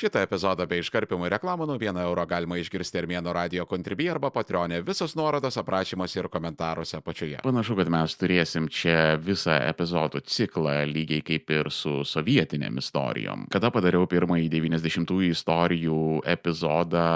Šitą 0.00 0.22
epizodą 0.24 0.64
bei 0.64 0.80
iškarpimų 0.80 1.28
reklamų 1.34 1.66
nuo 1.68 1.74
1 1.76 1.98
euro 2.00 2.22
galima 2.24 2.56
išgirsti 2.56 3.02
Armėno 3.02 3.34
radio 3.36 3.66
kontribį 3.68 4.06
arba 4.14 4.30
patronė. 4.32 4.78
Visos 4.86 5.12
nuorodos 5.18 5.58
aprašymuose 5.60 6.22
ir 6.22 6.28
komentaruose 6.32 6.96
apačioje. 6.96 7.42
Panašu, 7.44 7.76
kad 7.76 7.90
mes 7.92 8.16
turėsim 8.16 8.70
čia 8.72 9.18
visą 9.20 9.58
epizodų 9.68 10.22
ciklą, 10.24 10.78
lygiai 10.88 11.20
kaip 11.26 11.52
ir 11.52 11.68
su 11.68 11.98
sovietinėm 12.08 12.80
istorijom. 12.80 13.44
Kada 13.52 13.68
padariau 13.74 14.08
pirmąjį 14.08 14.48
90-ųjų 14.56 15.36
istorijų 15.36 16.00
epizodą, 16.32 17.06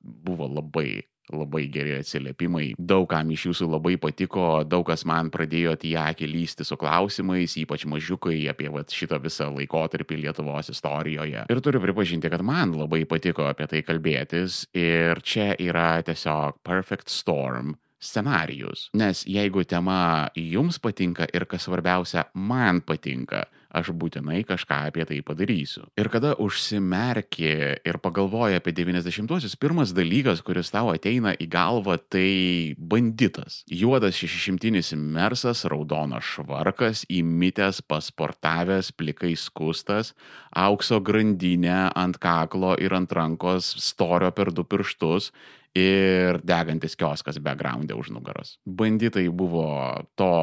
buvo 0.00 0.48
labai 0.48 1.02
labai 1.32 1.66
geri 1.72 1.96
atsiliepimai. 1.98 2.72
Daugam 2.78 3.30
iš 3.34 3.48
jūsų 3.50 3.70
labai 3.74 3.96
patiko, 4.00 4.62
daug 4.66 4.86
kas 4.88 5.04
man 5.08 5.30
pradėjo 5.32 5.76
į 5.86 5.94
akį 6.00 6.30
lysti 6.30 6.66
su 6.66 6.78
klausimais, 6.80 7.56
ypač 7.60 7.86
mažiukai 7.90 8.38
apie 8.50 8.70
vat, 8.72 8.92
šitą 8.94 9.20
visą 9.22 9.50
laikotarpį 9.54 10.22
Lietuvos 10.24 10.72
istorijoje. 10.72 11.46
Ir 11.50 11.62
turiu 11.64 11.82
pripažinti, 11.84 12.30
kad 12.32 12.44
man 12.46 12.74
labai 12.78 13.04
patiko 13.08 13.46
apie 13.50 13.68
tai 13.70 13.84
kalbėtis 13.86 14.64
ir 14.76 15.22
čia 15.22 15.52
yra 15.58 16.02
tiesiog 16.06 16.60
perfect 16.66 17.12
storm 17.12 17.76
scenarijus. 18.00 18.88
Nes 18.96 19.24
jeigu 19.28 19.64
tema 19.68 20.30
jums 20.34 20.80
patinka 20.80 21.28
ir 21.34 21.44
kas 21.48 21.68
svarbiausia, 21.68 22.26
man 22.34 22.80
patinka, 22.80 23.44
aš 23.70 23.92
būtinai 23.96 24.42
kažką 24.48 24.80
apie 24.90 25.06
tai 25.08 25.20
padarysiu. 25.26 25.86
Ir 26.00 26.10
kada 26.12 26.34
užsimerki 26.40 27.50
ir 27.86 27.98
pagalvoji 28.02 28.58
apie 28.58 28.74
90-uosius, 28.76 29.56
pirmas 29.60 29.94
dalykas, 29.96 30.42
kuris 30.46 30.72
tau 30.74 30.90
ateina 30.92 31.34
į 31.38 31.48
galvą, 31.50 31.98
tai 32.10 32.74
banditas. 32.78 33.62
Juodas 33.70 34.18
šešišimtinis 34.20 34.92
mersas, 34.98 35.64
raudonas 35.70 36.26
švarkas, 36.26 37.04
įmitęs, 37.10 37.82
pasportavęs, 37.90 38.92
plikai 38.96 39.36
skustas, 39.38 40.14
aukso 40.50 41.00
grandinė 41.04 41.90
ant 41.94 42.18
kaklo 42.20 42.74
ir 42.80 42.94
ant 42.96 43.12
rankos 43.14 43.74
storio 43.80 44.32
per 44.34 44.52
du 44.54 44.66
pirštus 44.66 45.30
ir 45.76 46.40
degantis 46.42 46.96
kioskas 46.98 47.38
backgroundė 47.42 47.94
už 47.98 48.10
nugaros. 48.14 48.58
Banditai 48.66 49.28
buvo 49.30 49.70
to 50.18 50.34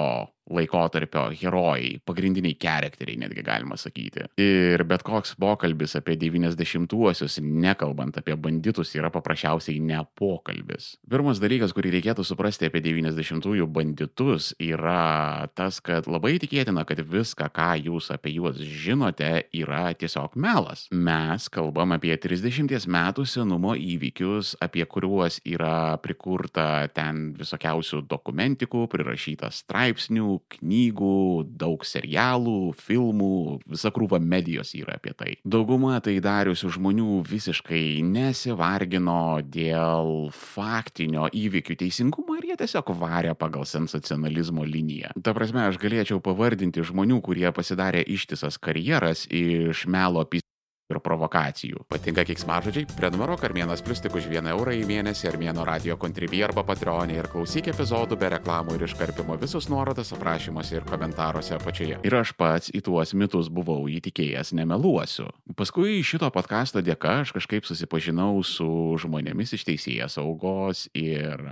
laikotarpio 0.49 1.27
herojai, 1.35 1.97
pagrindiniai 2.07 2.55
charakteriai, 2.61 3.19
netgi 3.23 3.43
galima 3.45 3.77
sakyti. 3.79 4.27
Ir 4.41 4.83
bet 4.87 5.03
koks 5.07 5.35
pokalbis 5.39 5.97
apie 5.99 6.17
90-uosius, 6.19 7.39
nekalbant 7.43 8.19
apie 8.19 8.35
banditus, 8.39 8.93
yra 8.97 9.11
paprasčiausiai 9.13 9.81
ne 9.83 9.99
pokalbis. 10.17 10.95
Pirmas 11.09 11.41
dalykas, 11.43 11.73
kurį 11.75 11.97
reikėtų 11.97 12.25
suprasti 12.27 12.69
apie 12.69 12.81
90-ųjų 12.85 13.67
banditus, 13.71 14.53
yra 14.63 15.47
tas, 15.57 15.81
kad 15.83 16.07
labai 16.09 16.37
tikėtina, 16.41 16.85
kad 16.87 17.01
viską, 17.03 17.49
ką 17.53 17.69
jūs 17.87 18.11
apie 18.15 18.35
juos 18.37 18.59
žinote, 18.61 19.47
yra 19.55 19.91
tiesiog 19.97 20.37
melas. 20.39 20.87
Mes 20.91 21.49
kalbam 21.53 21.95
apie 21.97 22.15
30 22.17 22.87
metų 22.87 23.27
senumo 23.27 23.75
įvykius, 23.77 24.55
apie 24.63 24.85
kuriuos 24.87 25.41
yra 25.47 25.97
prikurta 26.03 26.87
ten 26.95 27.31
visokiausių 27.37 28.03
dokumentikų, 28.09 28.85
prirašyta 28.91 29.51
straipsnių, 29.53 30.36
knygų, 30.57 31.47
daug 31.59 31.83
serialų, 31.87 32.73
filmų, 32.77 33.31
visa 33.67 33.91
krūva 33.93 34.19
medijos 34.23 34.73
yra 34.77 34.97
apie 34.97 35.13
tai. 35.17 35.35
Dauguma 35.47 35.99
tai 36.03 36.17
dariusių 36.23 36.71
žmonių 36.77 37.21
visiškai 37.27 38.01
nesivargino 38.05 39.39
dėl 39.43 40.29
faktinio 40.35 41.27
įvykių 41.33 41.77
teisingumo 41.83 42.37
ir 42.39 42.51
jie 42.51 42.59
tiesiog 42.63 42.93
varė 42.97 43.35
pagal 43.37 43.67
sensacionalizmo 43.69 44.65
liniją. 44.67 45.13
Ta 45.23 45.35
prasme, 45.37 45.65
aš 45.67 45.79
galėčiau 45.81 46.21
pavardinti 46.23 46.85
žmonių, 46.85 47.21
kurie 47.25 47.49
pasidarė 47.55 48.03
ištisas 48.07 48.59
karjeras 48.61 49.25
iš 49.29 49.85
melo 49.91 50.23
apys 50.25 50.46
ir 50.87 50.99
provokacijų. 51.03 51.83
Patinka 51.91 52.23
kiksmažodžiai? 52.27 52.87
Prenumeruok 52.97 53.43
Armėnas 53.47 53.83
Plus 53.83 53.99
tik 54.03 54.15
už 54.15 54.29
1 54.31 54.47
eurą 54.53 54.75
į 54.77 54.85
mėnesį 54.87 55.29
Armėno 55.31 55.65
radio 55.67 55.97
kontribį 55.99 56.43
arba 56.47 56.63
patronį 56.67 57.17
ir 57.19 57.29
klausyk 57.31 57.67
epizodų 57.73 58.19
be 58.19 58.31
reklamų 58.37 58.77
ir 58.77 58.87
iškarpimo 58.87 59.35
visus 59.41 59.67
nuorodas 59.71 60.13
aprašymuose 60.15 60.79
ir 60.79 60.87
komentaruose 60.87 61.57
apačioje. 61.57 61.99
Ir 62.07 62.17
aš 62.21 62.33
pats 62.39 62.71
į 62.71 62.83
tuos 62.87 63.11
mitus 63.17 63.51
buvau 63.51 63.81
įtikėjęs, 63.91 64.53
nemeluosiu. 64.55 65.27
Paskui 65.59 65.99
šito 66.07 66.29
podkasto 66.31 66.83
dėka 66.85 67.21
aš 67.25 67.35
kažkaip 67.35 67.67
susipažinau 67.67 68.39
su 68.47 68.69
žmonėmis 69.03 69.57
iš 69.57 69.67
teisėjas 69.67 70.15
saugos 70.17 70.87
ir 70.95 71.43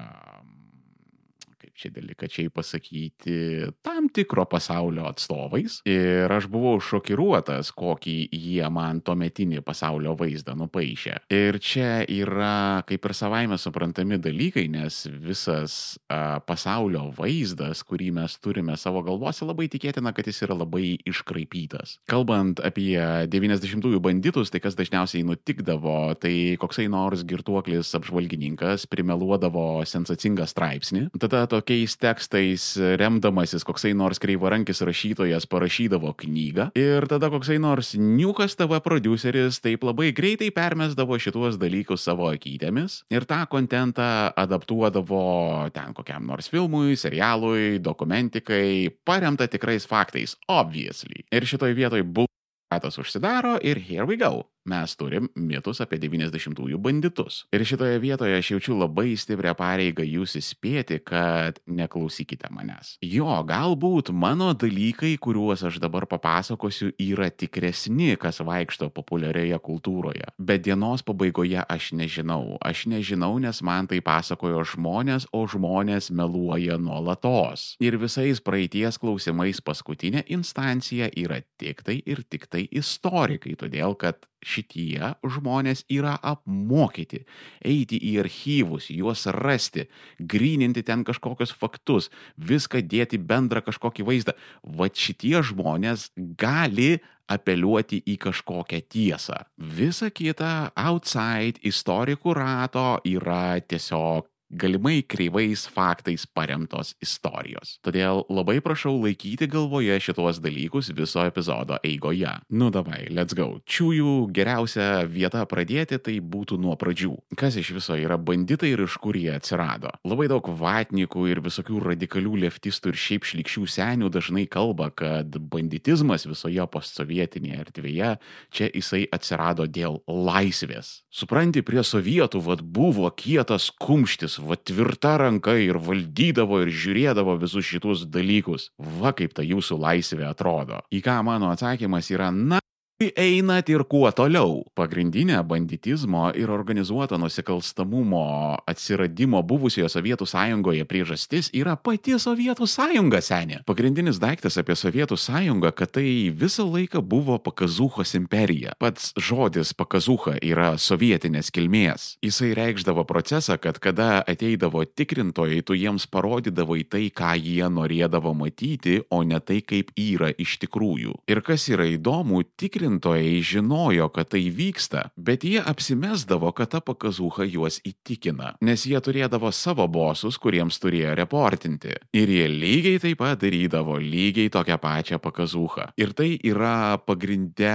čia 1.76 1.92
delikačiai 1.94 2.50
pasakyti, 2.54 3.38
tam 3.86 4.08
tikro 4.14 4.46
pasaulio 4.50 5.08
atstovais. 5.10 5.82
Ir 5.90 6.32
aš 6.32 6.48
buvau 6.52 6.80
šokiruotas, 6.84 7.72
kokį 7.76 8.16
jie 8.32 8.70
man 8.74 9.02
tuometinį 9.06 9.62
pasaulio 9.66 10.16
vaizdą 10.20 10.56
nupaišė. 10.58 11.18
Ir 11.36 11.60
čia 11.64 12.06
yra 12.08 12.84
kaip 12.88 13.06
ir 13.06 13.16
savaime 13.18 13.60
suprantami 13.62 14.20
dalykai, 14.22 14.68
nes 14.72 15.04
visas 15.12 15.98
a, 16.08 16.40
pasaulio 16.46 17.10
vaizdas, 17.18 17.84
kurį 17.86 18.12
mes 18.20 18.38
turime 18.40 18.78
savo 18.80 19.04
galvose, 19.06 19.46
labai 19.48 19.68
tikėtina, 19.72 20.14
kad 20.16 20.28
jis 20.30 20.44
yra 20.48 20.58
labai 20.58 20.96
iškraipytas. 21.08 21.98
Kalbant 22.12 22.62
apie 22.64 22.98
90-ųjų 23.32 24.02
banditus, 24.04 24.52
tai 24.54 24.62
kas 24.64 24.78
dažniausiai 24.80 25.26
nutikdavo, 25.28 26.16
tai 26.22 26.56
koksai 26.62 26.88
nors 26.92 27.26
girtuoklis 27.28 27.92
apžvalgininkas 28.00 28.88
primeluodavo 28.92 29.84
sensacingą 29.88 30.48
straipsnį. 30.50 31.08
Tada 31.20 31.46
tokiais 31.66 31.98
tekstais 31.98 32.64
remdamasis 33.02 33.64
koksai 33.66 33.96
nors 33.98 34.20
kreivarankis 34.22 34.84
rašytojas 34.86 35.48
parašydavo 35.50 36.12
knygą 36.14 36.68
ir 36.78 37.08
tada 37.10 37.32
koksai 37.34 37.58
nors 37.58 37.96
niukas 37.98 38.54
TV 38.54 38.78
produceris 38.86 39.58
taip 39.66 39.82
labai 39.88 40.12
greitai 40.14 40.52
permesdavo 40.54 41.18
šituos 41.18 41.58
dalykus 41.58 42.06
savo 42.06 42.30
akytėmis 42.30 43.02
ir 43.10 43.26
tą 43.26 43.42
kontentą 43.50 44.30
adaptuodavo 44.38 45.26
ten 45.74 45.98
kokiam 45.98 46.30
nors 46.30 46.52
filmui, 46.54 46.94
serialui, 46.94 47.80
dokumentikai, 47.82 48.94
paremta 49.06 49.50
tikrais 49.50 49.90
faktais, 49.90 50.38
obviously. 50.48 51.26
Ir 51.34 51.50
šitoj 51.50 51.74
vietoj 51.74 52.06
buvo 52.06 52.30
ratas 52.70 53.02
užsidaro 53.02 53.58
ir 53.64 53.82
here 53.82 54.06
we 54.06 54.22
go. 54.22 54.46
Mes 54.66 54.96
turim 54.98 55.28
mitus 55.38 55.78
apie 55.84 56.00
90-ųjų 56.02 56.80
banditus. 56.82 57.44
Ir 57.54 57.62
šitoje 57.70 58.00
vietoje 58.02 58.34
aš 58.40 58.48
jaučiu 58.56 58.74
labai 58.80 59.12
stiprią 59.14 59.54
pareigą 59.60 60.02
jūs 60.02 60.34
įspėti, 60.40 60.98
kad 61.06 61.60
neklausykite 61.70 62.50
manęs. 62.50 62.96
Jo, 63.06 63.30
galbūt 63.46 64.10
mano 64.10 64.50
dalykai, 64.58 65.14
kuriuos 65.22 65.62
aš 65.70 65.78
dabar 65.84 66.08
papasakosiu, 66.10 66.90
yra 66.98 67.30
tikresni, 67.30 68.16
kas 68.18 68.42
vaikšto 68.42 68.90
populiarioje 68.90 69.62
kultūroje. 69.70 70.34
Bet 70.42 70.66
dienos 70.66 71.06
pabaigoje 71.06 71.62
aš 71.62 71.94
nežinau. 71.94 72.58
Aš 72.66 72.88
nežinau, 72.90 73.36
nes 73.38 73.62
man 73.62 73.86
tai 73.92 74.02
pasakojo 74.02 74.66
žmonės, 74.74 75.30
o 75.30 75.46
žmonės 75.46 76.10
meluoja 76.10 76.80
nuolatos. 76.82 77.76
Ir 77.86 78.02
visais 78.02 78.42
praeities 78.42 78.98
klausimais 78.98 79.62
paskutinė 79.62 80.26
instancija 80.34 81.14
yra 81.14 81.44
tik 81.62 81.86
tai 81.86 82.02
ir 82.02 82.26
tik 82.26 82.50
tai 82.50 82.66
istorikai, 82.74 83.54
todėl 83.62 83.94
kad 83.94 84.26
šitie 84.46 85.16
žmonės 85.26 85.84
yra 85.92 86.16
apmokyti 86.22 87.24
eiti 87.66 88.00
į 88.12 88.14
archyvus, 88.26 88.92
juos 88.94 89.26
rasti, 89.34 89.88
grininti 90.20 90.86
ten 90.86 91.04
kažkokius 91.08 91.56
faktus, 91.56 92.12
viską 92.38 92.84
dėti 92.86 93.20
bendrą 93.20 93.64
kažkokį 93.66 94.06
vaizdą. 94.08 94.38
Va 94.64 94.90
šitie 94.94 95.42
žmonės 95.46 96.12
gali 96.38 97.00
apeliuoti 97.32 98.04
į 98.06 98.20
kažkokią 98.22 98.84
tiesą. 98.92 99.42
Visa 99.58 100.12
kita 100.14 100.70
outside 100.78 101.62
istorikų 101.66 102.38
rato 102.38 102.88
yra 103.10 103.58
tiesiog 103.66 104.30
galimai 104.50 105.02
kreivais 105.04 105.66
faktais 105.68 106.26
paremtos 106.26 106.94
istorijos. 107.02 107.78
Todėl 107.86 108.24
labai 108.30 108.60
prašau 108.64 108.94
laikyti 109.02 109.48
galvoje 109.50 109.98
šitos 110.02 110.40
dalykus 110.44 110.92
viso 110.96 111.24
epizodo 111.26 111.80
eigoje. 111.84 112.32
Nu 112.50 112.70
davai, 112.74 113.06
let's 113.10 113.36
go. 113.38 113.60
Čiųjų 113.66 114.30
geriausia 114.36 115.06
vieta 115.10 115.44
pradėti 115.50 116.00
tai 116.00 116.18
būtų 116.22 116.60
nuo 116.62 116.76
pradžių. 116.80 117.14
Kas 117.40 117.58
iš 117.60 117.74
viso 117.78 117.98
yra 117.98 118.18
banditai 118.18 118.72
ir 118.74 118.86
iš 118.86 118.98
kur 119.02 119.18
jie 119.18 119.34
atsirado? 119.36 119.92
Labai 120.06 120.28
daug 120.32 120.46
vatnikų 120.46 121.26
ir 121.32 121.42
visokių 121.46 121.82
radikalių 121.90 122.38
leftistų 122.46 122.94
ir 122.94 123.02
šiaip 123.02 123.28
šlikščių 123.28 123.66
senių 123.76 124.12
dažnai 124.14 124.46
kalba, 124.52 124.92
kad 124.94 125.38
banditizmas 125.52 126.28
visoje 126.30 126.66
postsovietinėje 126.72 127.62
erdvėje 127.66 128.12
čia 128.54 128.70
jisai 128.70 129.06
atsirado 129.14 129.66
dėl 129.68 130.02
laisvės. 130.08 131.02
Supranti, 131.10 131.64
prie 131.66 131.84
sovietų 131.86 132.42
vad 132.46 132.62
buvo 132.62 133.10
kietas 133.16 133.70
kumštis, 133.82 134.35
va 134.42 134.58
tvirta 134.58 135.16
ranka 135.22 135.56
ir 135.62 135.80
valdydavo 135.82 136.62
ir 136.66 136.74
žiūrėdavo 136.74 137.38
visus 137.42 137.68
šitus 137.68 138.06
dalykus. 138.12 138.70
Va 138.78 139.14
kaip 139.16 139.36
ta 139.38 139.46
jūsų 139.46 139.80
laisvė 139.82 140.28
atrodo. 140.30 140.82
Į 140.92 141.04
ką 141.06 141.20
mano 141.28 141.52
atsakymas 141.54 142.12
yra, 142.14 142.32
na, 142.32 142.62
einat 143.00 143.68
ir 143.70 143.84
kuo 143.84 144.08
toliau. 144.16 144.64
Pagrindinė 144.76 145.42
banditizmo 145.44 146.30
ir 146.32 146.52
organizuoto 146.52 147.18
nusikalstamumo 147.20 148.56
atsiradimo 148.68 149.42
buvusioje 149.44 149.90
Sovietų 149.92 150.28
sąjungoje 150.30 150.86
priežastis 150.88 151.50
yra 151.52 151.76
pati 151.76 152.16
Sovietų 152.16 152.68
sąjunga 152.68 153.20
senė. 153.20 153.60
Pagrindinis 153.68 154.20
daiktas 154.24 154.56
apie 154.62 154.78
Sovietų 154.80 155.18
sąjungą, 155.20 155.74
kad 155.76 155.92
tai 155.98 156.32
visą 156.32 156.64
laiką 156.72 157.02
buvo 157.04 157.36
Pakazuchos 157.40 158.16
imperija. 158.16 158.78
Pats 158.80 159.12
žodis 159.20 159.74
Pakazucha 159.76 160.38
yra 160.40 160.78
sovietinės 160.80 161.52
kilmės. 161.52 162.16
Jisai 162.24 162.54
reikšdavo 162.56 163.04
procesą, 163.04 163.60
kad 163.60 163.80
kada 163.84 164.24
ateidavo 164.24 164.86
tikrintojai, 164.88 165.60
tu 165.68 165.76
jiems 165.76 166.08
parodydavai 166.08 166.86
tai, 166.88 167.10
ką 167.12 167.36
jie 167.44 167.68
norėdavo 167.68 168.32
matyti, 168.38 169.02
o 169.12 169.24
ne 169.28 169.42
tai, 169.44 169.60
kaip 169.60 169.92
yra 170.00 170.32
iš 170.32 170.58
tikrųjų. 170.64 171.20
Ir 171.28 171.44
kas 171.44 171.68
yra 171.68 171.92
įdomu, 171.92 172.46
tikrintojai 172.56 172.85
tikrintojai 172.86 173.42
žinojo, 173.42 174.10
kad 174.10 174.30
tai 174.30 174.50
vyksta, 174.50 175.10
bet 175.18 175.44
jie 175.44 175.60
apsimesdavo, 175.60 176.52
kad 176.54 176.70
ta 176.70 176.80
pakazuha 176.82 177.46
juos 177.50 177.80
įtikina, 177.86 178.56
nes 178.62 178.86
jie 178.86 179.00
turėdavo 179.02 179.52
savo 179.52 179.88
bosus, 179.88 180.38
kuriems 180.38 180.78
turėjo 180.80 181.16
reportinti. 181.18 181.96
Ir 182.14 182.30
jie 182.30 182.46
lygiai 182.48 183.00
taip 183.02 183.18
pat 183.20 183.42
darydavo 183.42 183.98
lygiai 183.98 184.52
tokią 184.54 184.78
pačią 184.78 185.20
pakazuhą. 185.20 185.90
Ir 185.98 186.14
tai 186.14 186.38
yra 186.44 186.98
pagrindę 187.02 187.74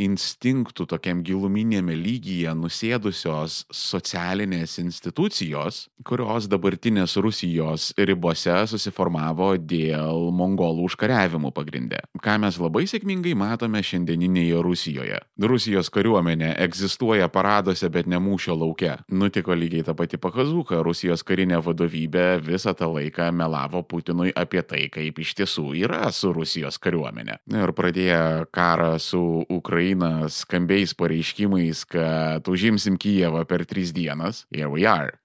instinktų 0.00 0.86
tokiam 0.88 1.22
giluminėme 1.22 1.94
lygyje 1.94 2.54
nusėdusios 2.56 3.66
socialinės 3.70 4.78
institucijos, 4.80 5.88
kurios 6.04 6.48
dabartinės 6.48 7.18
Rusijos 7.20 7.90
ribose 7.98 8.56
susiformavo 8.72 9.52
dėl 9.58 10.30
mongolų 10.32 10.88
užkariavimų 10.88 11.52
pagrindę. 11.52 12.00
Ką 12.20 12.38
mes 12.40 12.56
labai 12.60 12.86
sėkmingai 12.88 13.36
matome 13.36 13.82
šiandieninį 13.84 14.29
šiandieninėje 14.30 14.62
Rusijoje. 14.62 15.18
Rusijos 15.40 15.90
kariuomenė 15.90 16.54
egzistuoja 16.58 17.28
paraduose, 17.28 17.88
bet 17.90 18.06
ne 18.06 18.18
mūšio 18.18 18.56
lauke. 18.56 18.98
Nutiko 19.10 19.54
lygiai 19.54 19.84
ta 19.84 19.94
pati 19.94 20.18
pakazuka, 20.18 20.82
Rusijos 20.82 21.22
karinė 21.22 21.60
vadovybė 21.62 22.40
visą 22.42 22.74
tą 22.74 22.92
laiką 22.92 23.30
melavo 23.32 23.82
Putinui 23.82 24.32
apie 24.34 24.62
tai, 24.62 24.88
kaip 24.88 25.18
iš 25.18 25.34
tiesų 25.34 25.74
yra 25.84 26.10
su 26.12 26.32
Rusijos 26.32 26.78
kariuomenė. 26.78 27.40
Ir 27.50 27.72
pradėję 27.72 28.46
karą 28.52 28.98
su 28.98 29.44
Ukraina 29.48 30.28
skambiais 30.28 30.94
pareiškimais, 30.94 31.84
kad 31.86 32.46
užimsim 32.48 32.98
Kijevą 33.00 33.44
per 33.44 33.64
tris 33.64 33.92
dienas, 33.92 34.46
here 34.50 34.68
we 34.70 34.86
are 34.86 35.20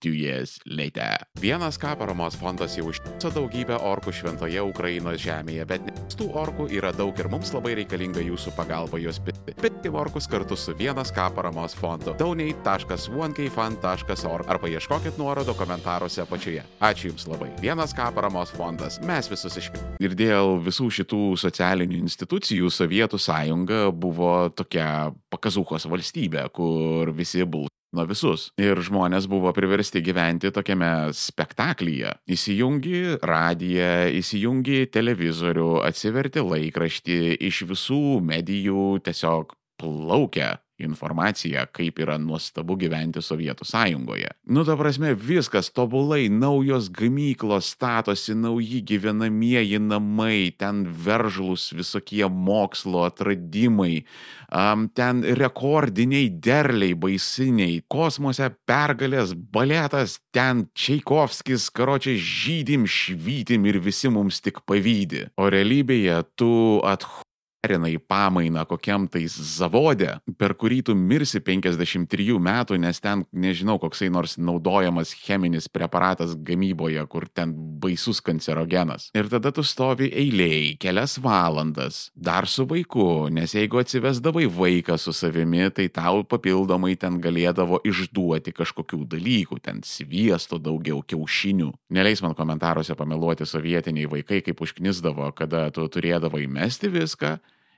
two 0.00 0.16
years 0.16 0.58
later. 0.64 1.20
Vienas 1.40 1.78
ką 1.78 1.96
paramos 1.98 2.36
fondas 2.36 2.76
jau 2.78 2.88
užtiso 2.90 3.30
daugybę 3.34 3.76
orkų 3.76 4.12
šventoje 4.16 4.62
Ukrainos 4.64 5.20
žemėje, 5.22 5.66
bet 5.68 5.82
tų 6.16 6.26
orkų 6.40 6.68
yra 6.76 6.92
daug 6.96 7.18
ir 7.20 7.28
mums 7.32 7.52
labai 7.54 7.74
reikalinga 7.78 8.20
jūsų 8.24 8.50
pagalba 8.56 8.98
juos 9.00 9.18
pitti. 9.24 9.54
Pitti 9.60 9.88
orkus 9.92 10.26
kartu 10.30 10.56
su 10.56 10.74
vienas 10.76 11.12
ką 11.12 11.34
paramos 11.36 11.74
fondu. 11.76 12.14
donate.onekfund.org 12.18 14.50
arba 14.50 14.68
ieškokit 14.68 15.18
nuorodo 15.20 15.54
komentaruose 15.54 16.22
apačioje. 16.24 16.62
Ačiū 16.80 17.06
Jums 17.10 17.26
labai. 17.26 17.50
Vienas 17.60 17.94
ką 17.96 18.14
paramos 18.14 18.50
fondas. 18.54 19.00
Mes 19.02 19.30
visus 19.30 19.56
išpitti. 19.58 19.84
Ir 20.04 20.14
dėl 20.14 20.60
visų 20.64 20.90
šitų 21.00 21.36
socialinių 21.40 21.96
institucijų 22.04 22.70
Sovietų 22.70 23.18
sąjunga 23.18 23.92
buvo 23.92 24.50
tokia 24.54 25.12
pakazuchos 25.32 25.86
valstybė, 25.90 26.48
kur 26.54 27.12
visi 27.16 27.44
buvo 27.44 27.68
nuo 27.96 28.06
visus. 28.08 28.48
Ir 28.60 28.80
žmonės 28.84 29.28
buvo 29.30 29.52
priversti 29.56 30.02
gyventi 30.04 30.52
tokiame 30.54 31.10
spektaklyje. 31.16 32.14
Įsijungi 32.30 33.20
radiją, 33.26 33.92
įsijungi 34.20 34.84
televizorių, 34.94 35.70
atsiverti 35.86 36.44
laikraštį, 36.44 37.20
iš 37.50 37.64
visų 37.70 38.20
medijų 38.24 38.88
tiesiog 39.06 39.56
plaukia 39.80 40.58
informaciją, 40.86 41.66
kaip 41.76 42.00
yra 42.02 42.16
nuostabu 42.20 42.76
gyventi 42.80 43.22
Sovietų 43.24 43.66
sąjungoje. 43.68 44.32
Nu, 44.50 44.64
ta 44.66 44.76
prasme, 44.78 45.12
viskas 45.14 45.70
tobulai, 45.74 46.28
naujos 46.32 46.90
gamyklos 46.92 47.72
statosi, 47.74 48.34
nauji 48.38 48.82
gyvenamieji 48.88 49.80
namai, 49.82 50.50
ten 50.58 50.84
veržlus 50.88 51.70
visokie 51.76 52.26
mokslo 52.28 53.04
atradimai, 53.08 54.04
um, 54.48 54.88
ten 54.94 55.22
rekordiniai 55.38 56.28
derliai 56.30 56.96
baisiniai, 56.98 57.80
kosmose 57.90 58.50
pergalės, 58.68 59.34
baletas, 59.34 60.18
ten 60.34 60.66
Čaikovskis, 60.74 61.70
karočiai 61.74 62.18
žydim, 62.20 62.86
švytim 62.90 63.66
ir 63.70 63.80
visi 63.82 64.10
mums 64.12 64.42
tik 64.44 64.62
pavydį. 64.68 65.28
O 65.40 65.50
realybėje 65.52 66.22
tu 66.38 66.52
athu 66.86 67.26
perina 67.60 67.90
į 67.92 67.98
pamainą 68.08 68.64
kokiam 68.68 69.06
tais 69.10 69.34
zavode, 69.36 70.08
per 70.40 70.54
kurį 70.58 70.80
tu 70.88 70.96
mirsi 70.96 71.42
53 71.44 72.38
metų, 72.40 72.78
nes 72.80 73.00
ten, 73.04 73.24
nežinau, 73.32 73.76
koksai 73.82 74.08
nors 74.12 74.38
naudojamas 74.40 75.12
cheminis 75.14 75.68
preparatas 75.68 76.34
gamyboje, 76.34 77.02
kur 77.12 77.28
ten 77.28 77.52
baisus 77.80 78.22
kancerogenas. 78.24 79.10
Ir 79.16 79.28
tada 79.32 79.52
tu 79.52 79.64
stovi 79.66 80.08
eiliai 80.08 80.74
kelias 80.80 81.18
valandas, 81.20 82.08
dar 82.16 82.48
su 82.48 82.64
vaiku, 82.68 83.28
nes 83.32 83.54
jeigu 83.56 83.82
atsivesdavai 83.82 84.46
vaiką 84.48 84.96
su 85.00 85.12
savimi, 85.16 85.68
tai 85.74 85.90
tau 85.92 86.24
papildomai 86.24 86.96
ten 87.00 87.20
galėdavo 87.20 87.82
išduoti 87.86 88.54
kažkokių 88.56 89.04
dalykų, 89.16 89.60
ten 89.60 89.84
sviesto 89.84 90.58
daugiau, 90.60 91.02
kiaušinių. 91.04 91.70
Neleis 91.92 92.24
man 92.24 92.36
komentaruose 92.38 92.96
pameluoti 92.96 93.48
sovietiniai 93.48 94.08
vaikai, 94.10 94.40
kaip 94.46 94.64
užknisdavo, 94.64 95.28
kada 95.36 95.68
tu 95.74 95.84
turėdavai 95.92 96.46
mesti 96.48 96.88
viską 96.92 97.36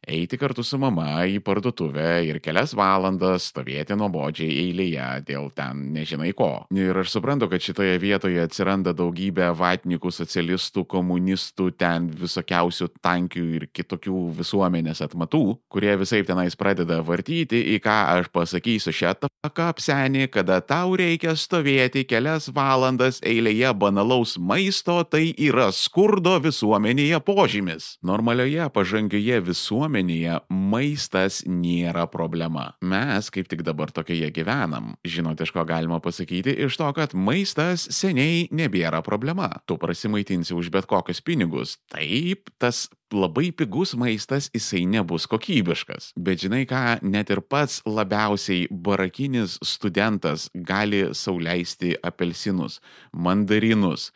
eiti 0.08 0.38
kartu 0.38 0.64
su 0.66 0.78
mama 0.82 1.22
į 1.31 1.38
parduotuvę 1.44 2.22
ir 2.26 2.40
kelias 2.43 2.75
valandas 2.75 3.46
stovėti 3.52 3.94
nuobodžiai 3.99 4.50
eilėje 4.64 5.06
dėl 5.28 5.50
ten 5.54 5.84
nežinai 5.94 6.32
ko. 6.37 6.64
Ir 6.75 6.99
aš 6.99 7.14
suprantu, 7.14 7.49
kad 7.52 7.62
šitoje 7.62 7.99
vietoje 8.02 8.43
atsiranda 8.43 8.94
daugybė 8.96 9.52
vatnikų, 9.58 10.10
socialistų, 10.14 10.84
komunistų, 10.90 11.70
ten 11.78 12.08
visokiausių 12.19 12.90
tankių 13.02 13.44
ir 13.58 13.69
kitokių 13.70 14.25
visuomenės 14.40 15.04
atmatų, 15.06 15.44
kurie 15.72 15.94
visai 16.00 16.22
tenais 16.26 16.58
pradeda 16.58 17.00
vartyti, 17.06 17.62
į 17.76 17.78
ką 17.84 17.99
aš 18.16 18.32
pasakysiu 18.34 18.94
šią 18.96 19.14
taką 19.22 19.70
apsenį, 19.70 20.26
kada 20.34 20.58
tau 20.66 20.96
reikia 20.99 21.37
stovėti 21.38 22.04
kelias 22.08 22.50
valandas 22.54 23.22
eilėje 23.22 23.70
banalaus 23.78 24.34
maisto, 24.38 24.99
tai 25.06 25.28
yra 25.38 25.70
skurdo 25.75 26.38
visuomenėje 26.43 27.22
požymis. 27.22 27.96
Normalioje 28.02 28.66
pažangioje 28.75 29.40
visuomenėje 29.46 29.92
visuomenėje 29.93 30.41
maistas 30.49 31.43
nėra 31.47 32.06
problema. 32.09 32.75
Mes 32.81 33.29
kaip 33.31 33.49
tik 33.49 33.62
dabar 33.62 33.91
tokioje 33.93 34.31
gyvenam. 34.33 34.97
Žinote, 35.05 35.44
iš 35.44 35.53
ko 35.53 35.65
galima 35.65 36.00
pasakyti? 36.00 36.55
Iš 36.65 36.77
to, 36.79 36.89
kad 36.97 37.15
maistas 37.15 37.89
seniai 37.91 38.49
nebėra 38.50 39.03
problema. 39.03 39.50
Tu 39.67 39.77
prasimaitinsi 39.77 40.55
už 40.55 40.71
bet 40.73 40.87
kokius 40.87 41.21
pinigus. 41.21 41.79
Taip, 41.93 42.49
tas 42.59 42.89
labai 43.12 43.53
pigus 43.53 43.94
maistas 43.94 44.49
jisai 44.55 44.87
nebus 44.87 45.27
kokybiškas. 45.29 46.12
Bet 46.16 46.40
žinai 46.40 46.64
ką, 46.66 47.02
net 47.02 47.31
ir 47.31 47.43
pats 47.43 47.83
labiausiai 47.85 48.69
barakinis 48.71 49.59
studentas 49.62 50.49
gali 50.55 51.12
sauliaisti 51.12 51.99
apelsinus, 52.02 52.81
mandarinus, 53.12 54.12